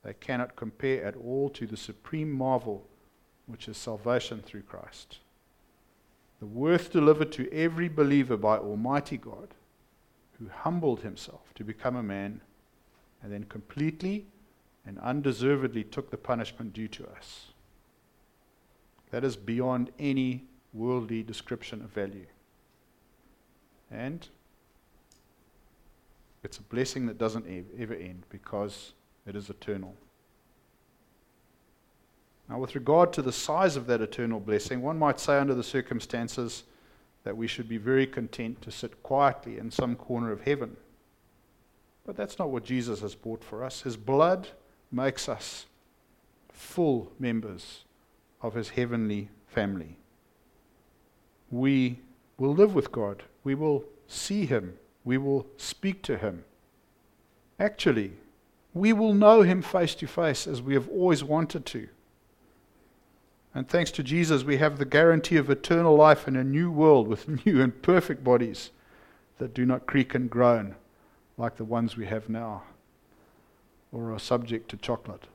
they 0.03 0.15
cannot 0.15 0.57
compare 0.57 1.05
at 1.05 1.15
all 1.15 1.49
to 1.51 1.65
the 1.65 1.77
supreme 1.77 2.33
marvel 2.33 2.85
which 3.45 3.69
is 3.69 3.77
salvation 3.77 4.41
through 4.41 4.63
Christ. 4.63 5.19
The 6.41 6.47
worth 6.47 6.91
delivered 6.91 7.31
to 7.33 7.49
every 7.53 7.87
believer 7.87 8.35
by 8.35 8.57
Almighty 8.57 9.15
God 9.15 9.53
who 10.43 10.49
humbled 10.53 11.01
himself 11.01 11.53
to 11.55 11.63
become 11.63 11.95
a 11.95 12.03
man 12.03 12.41
and 13.21 13.31
then 13.31 13.43
completely 13.45 14.25
and 14.85 14.99
undeservedly 14.99 15.83
took 15.83 16.11
the 16.11 16.17
punishment 16.17 16.73
due 16.73 16.87
to 16.89 17.07
us. 17.15 17.47
That 19.11 19.23
is 19.23 19.35
beyond 19.35 19.91
any 19.99 20.43
worldly 20.73 21.23
description 21.23 21.81
of 21.81 21.91
value. 21.91 22.25
And 23.89 24.27
it's 26.43 26.57
a 26.57 26.63
blessing 26.63 27.05
that 27.05 27.17
doesn't 27.17 27.45
ever 27.79 27.93
end 27.93 28.23
because 28.29 28.93
it 29.25 29.35
is 29.35 29.49
eternal. 29.49 29.95
Now, 32.49 32.59
with 32.59 32.75
regard 32.75 33.13
to 33.13 33.21
the 33.21 33.31
size 33.31 33.77
of 33.77 33.87
that 33.87 34.01
eternal 34.01 34.41
blessing, 34.41 34.81
one 34.81 34.99
might 34.99 35.19
say, 35.19 35.37
under 35.37 35.55
the 35.55 35.63
circumstances, 35.63 36.63
that 37.23 37.37
we 37.37 37.47
should 37.47 37.69
be 37.69 37.77
very 37.77 38.05
content 38.05 38.61
to 38.61 38.71
sit 38.71 39.01
quietly 39.03 39.57
in 39.57 39.71
some 39.71 39.95
corner 39.95 40.31
of 40.31 40.41
heaven. 40.41 40.75
But 42.05 42.17
that's 42.17 42.37
not 42.37 42.49
what 42.49 42.65
Jesus 42.65 42.99
has 43.01 43.15
bought 43.15 43.43
for 43.43 43.63
us. 43.63 43.81
His 43.81 43.95
blood 43.95 44.49
makes 44.91 45.29
us 45.29 45.65
full 46.51 47.11
members 47.17 47.83
of 48.41 48.53
his 48.53 48.69
heavenly 48.69 49.29
family. 49.47 49.97
We 51.49 51.99
will 52.37 52.53
live 52.53 52.75
with 52.75 52.91
God, 52.91 53.23
we 53.43 53.55
will 53.55 53.85
see 54.07 54.45
him, 54.45 54.77
we 55.03 55.17
will 55.17 55.47
speak 55.57 56.01
to 56.03 56.17
him. 56.17 56.43
Actually, 57.59 58.13
we 58.73 58.91
will 58.91 59.13
know 59.13 59.43
him 59.43 59.61
face 59.61 59.95
to 59.95 60.07
face 60.07 60.47
as 60.47 60.61
we 60.61 60.73
have 60.73 60.89
always 60.89 61.23
wanted 61.23 61.65
to. 61.67 61.87
And 63.55 63.67
thanks 63.67 63.91
to 63.91 64.03
Jesus, 64.03 64.43
we 64.43 64.57
have 64.57 64.77
the 64.77 64.85
guarantee 64.85 65.37
of 65.37 65.49
eternal 65.49 65.95
life 65.95 66.27
in 66.27 66.35
a 66.35 66.43
new 66.43 66.71
world 66.71 67.07
with 67.07 67.27
new 67.45 67.61
and 67.61 67.81
perfect 67.81 68.23
bodies 68.23 68.71
that 69.37 69.53
do 69.53 69.65
not 69.65 69.85
creak 69.85 70.15
and 70.15 70.29
groan 70.29 70.75
like 71.37 71.57
the 71.57 71.65
ones 71.65 71.97
we 71.97 72.05
have 72.05 72.29
now 72.29 72.63
or 73.91 74.11
are 74.11 74.19
subject 74.19 74.69
to 74.69 74.77
chocolate. 74.77 75.27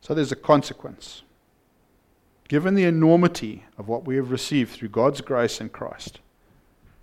So 0.00 0.14
there's 0.14 0.32
a 0.32 0.36
consequence. 0.36 1.22
Given 2.48 2.76
the 2.76 2.84
enormity 2.84 3.64
of 3.76 3.88
what 3.88 4.04
we 4.04 4.16
have 4.16 4.30
received 4.30 4.70
through 4.70 4.90
God's 4.90 5.20
grace 5.20 5.60
in 5.60 5.68
Christ, 5.68 6.20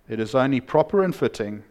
it 0.08 0.18
is 0.18 0.34
only 0.34 0.60
proper 0.60 1.02
and 1.02 1.14
fitting 1.14 1.64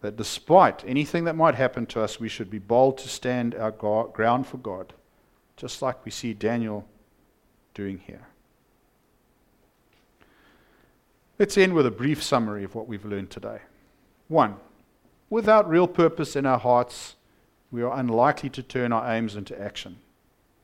that 0.00 0.16
despite 0.16 0.84
anything 0.86 1.24
that 1.24 1.36
might 1.36 1.54
happen 1.56 1.86
to 1.86 2.00
us, 2.00 2.20
we 2.20 2.28
should 2.28 2.50
be 2.50 2.58
bold 2.58 2.98
to 2.98 3.08
stand 3.08 3.54
our 3.54 3.72
God, 3.72 4.12
ground 4.12 4.46
for 4.46 4.58
God, 4.58 4.94
just 5.56 5.82
like 5.82 6.04
we 6.04 6.10
see 6.10 6.32
Daniel 6.32 6.86
doing 7.74 7.98
here. 8.06 8.26
Let's 11.38 11.58
end 11.58 11.74
with 11.74 11.86
a 11.86 11.90
brief 11.90 12.22
summary 12.22 12.64
of 12.64 12.74
what 12.74 12.88
we've 12.88 13.04
learned 13.04 13.30
today. 13.30 13.60
One, 14.28 14.56
without 15.30 15.68
real 15.68 15.86
purpose 15.86 16.36
in 16.36 16.46
our 16.46 16.58
hearts, 16.58 17.16
we 17.70 17.82
are 17.82 17.98
unlikely 17.98 18.50
to 18.50 18.62
turn 18.62 18.92
our 18.92 19.12
aims 19.12 19.36
into 19.36 19.60
action, 19.60 19.98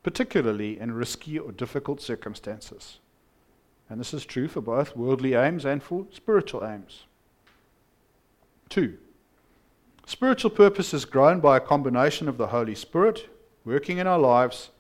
particularly 0.03 0.79
in 0.79 0.92
risky 0.92 1.38
or 1.38 1.53
difficult 1.53 2.01
circumstances. 2.01 2.99
And 3.88 4.01
this 4.01 4.14
is 4.14 4.25
true 4.25 4.49
for 4.49 4.61
both 4.61 4.97
worldly 4.97 5.35
aims 5.35 5.64
and 5.64 5.83
for 5.83 6.07
spiritual 6.11 6.64
aims. 6.64 7.05
Two, 8.68 8.97
Spiritual 10.07 10.51
purpose 10.51 10.93
is 10.93 11.05
grown 11.05 11.40
by 11.40 11.57
a 11.57 11.61
combination 11.61 12.29
of 12.29 12.37
the 12.37 12.49
Holy 12.49 12.75
Spirit 12.75 13.29
working 13.64 13.99
in 13.99 14.07
our 14.07 14.19
lives 14.19 14.71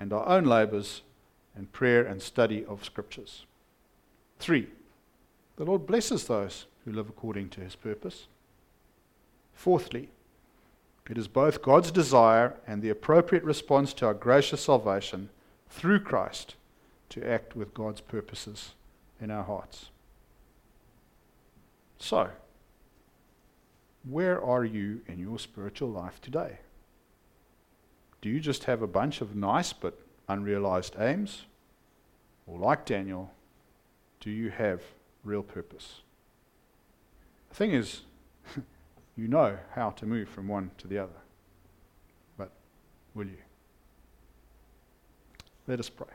and 0.00 0.12
our 0.12 0.26
own 0.26 0.44
labors 0.44 1.02
and 1.54 1.72
prayer 1.72 2.04
and 2.04 2.20
study 2.20 2.64
of 2.64 2.84
Scriptures. 2.84 3.46
Three, 4.38 4.68
the 5.56 5.64
Lord 5.64 5.86
blesses 5.86 6.24
those 6.24 6.66
who 6.84 6.92
live 6.92 7.08
according 7.08 7.48
to 7.50 7.60
his 7.60 7.76
purpose. 7.76 8.26
Fourthly, 9.54 10.10
it 11.08 11.16
is 11.16 11.28
both 11.28 11.62
God's 11.62 11.90
desire 11.90 12.54
and 12.66 12.82
the 12.82 12.90
appropriate 12.90 13.44
response 13.44 13.94
to 13.94 14.06
our 14.06 14.14
gracious 14.14 14.62
salvation 14.62 15.30
through 15.70 16.00
Christ 16.00 16.56
to 17.10 17.28
act 17.28 17.54
with 17.54 17.72
God's 17.72 18.00
purposes 18.00 18.74
in 19.20 19.30
our 19.30 19.44
hearts. 19.44 19.90
So, 21.98 22.30
where 24.08 24.42
are 24.42 24.64
you 24.64 25.00
in 25.08 25.18
your 25.18 25.38
spiritual 25.38 25.90
life 25.90 26.20
today? 26.20 26.58
Do 28.20 28.28
you 28.28 28.40
just 28.40 28.64
have 28.64 28.82
a 28.82 28.86
bunch 28.86 29.20
of 29.20 29.34
nice 29.34 29.72
but 29.72 29.98
unrealized 30.28 30.96
aims? 30.98 31.42
Or, 32.46 32.58
like 32.58 32.86
Daniel, 32.86 33.32
do 34.20 34.30
you 34.30 34.50
have 34.50 34.80
real 35.24 35.42
purpose? 35.42 36.02
The 37.50 37.56
thing 37.56 37.72
is, 37.72 38.02
you 39.16 39.28
know 39.28 39.58
how 39.74 39.90
to 39.90 40.06
move 40.06 40.28
from 40.28 40.46
one 40.46 40.70
to 40.78 40.86
the 40.86 40.98
other. 40.98 41.20
But 42.38 42.52
will 43.14 43.26
you? 43.26 43.38
Let 45.66 45.80
us 45.80 45.88
pray. 45.88 46.06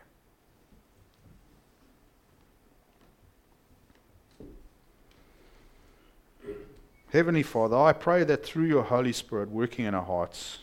Heavenly 7.11 7.43
Father, 7.43 7.75
I 7.75 7.91
pray 7.91 8.23
that 8.23 8.45
through 8.45 8.67
your 8.67 8.83
Holy 8.83 9.11
Spirit 9.11 9.49
working 9.49 9.83
in 9.83 9.93
our 9.93 10.05
hearts, 10.05 10.59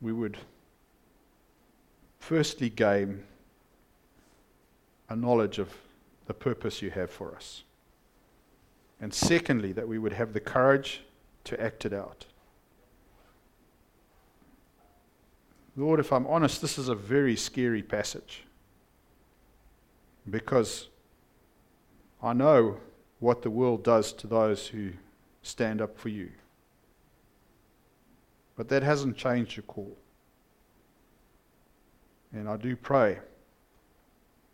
we 0.00 0.14
would 0.14 0.38
firstly 2.18 2.70
gain 2.70 3.22
a 5.10 5.14
knowledge 5.14 5.58
of 5.58 5.74
the 6.24 6.32
purpose 6.32 6.80
you 6.80 6.88
have 6.88 7.10
for 7.10 7.36
us. 7.36 7.64
And 8.98 9.12
secondly, 9.12 9.72
that 9.72 9.86
we 9.86 9.98
would 9.98 10.14
have 10.14 10.32
the 10.32 10.40
courage 10.40 11.02
to 11.44 11.60
act 11.60 11.84
it 11.84 11.92
out. 11.92 12.24
Lord, 15.76 16.00
if 16.00 16.14
I'm 16.14 16.26
honest, 16.26 16.62
this 16.62 16.78
is 16.78 16.88
a 16.88 16.94
very 16.94 17.36
scary 17.36 17.82
passage. 17.82 18.44
Because 20.30 20.88
I 22.22 22.32
know 22.32 22.78
what 23.24 23.40
the 23.40 23.50
world 23.50 23.82
does 23.82 24.12
to 24.12 24.26
those 24.26 24.66
who 24.66 24.90
stand 25.40 25.80
up 25.80 25.96
for 25.98 26.10
you. 26.10 26.30
But 28.54 28.68
that 28.68 28.82
hasn't 28.82 29.16
changed 29.16 29.56
your 29.56 29.62
call. 29.62 29.96
And 32.34 32.46
I 32.50 32.58
do 32.58 32.76
pray 32.76 33.18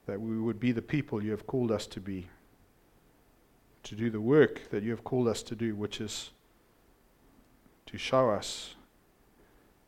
that 0.07 0.21
we 0.21 0.39
would 0.39 0.61
be 0.61 0.71
the 0.71 0.83
people 0.83 1.21
you 1.21 1.33
have 1.33 1.49
called 1.49 1.73
us 1.73 1.85
to 1.89 2.01
be, 2.01 2.29
to 3.83 3.97
do 3.97 4.09
the 4.09 4.21
work 4.21 4.71
that 4.71 4.85
you 4.85 4.93
have 4.93 5.03
called 5.03 5.27
us 5.27 5.43
to 5.43 5.57
do, 5.57 5.75
which 5.75 6.01
is 6.01 6.31
to 7.87 7.99
show 7.99 8.31
us 8.31 8.77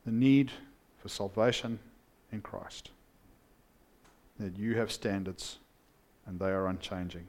the 0.05 0.11
need 0.11 0.51
for 0.99 1.09
salvation 1.09 1.79
in 2.33 2.40
Christ. 2.40 2.90
That 4.40 4.59
you 4.59 4.77
have 4.77 4.90
standards 4.90 5.59
and 6.27 6.40
they 6.40 6.51
are 6.51 6.66
unchanging. 6.66 7.29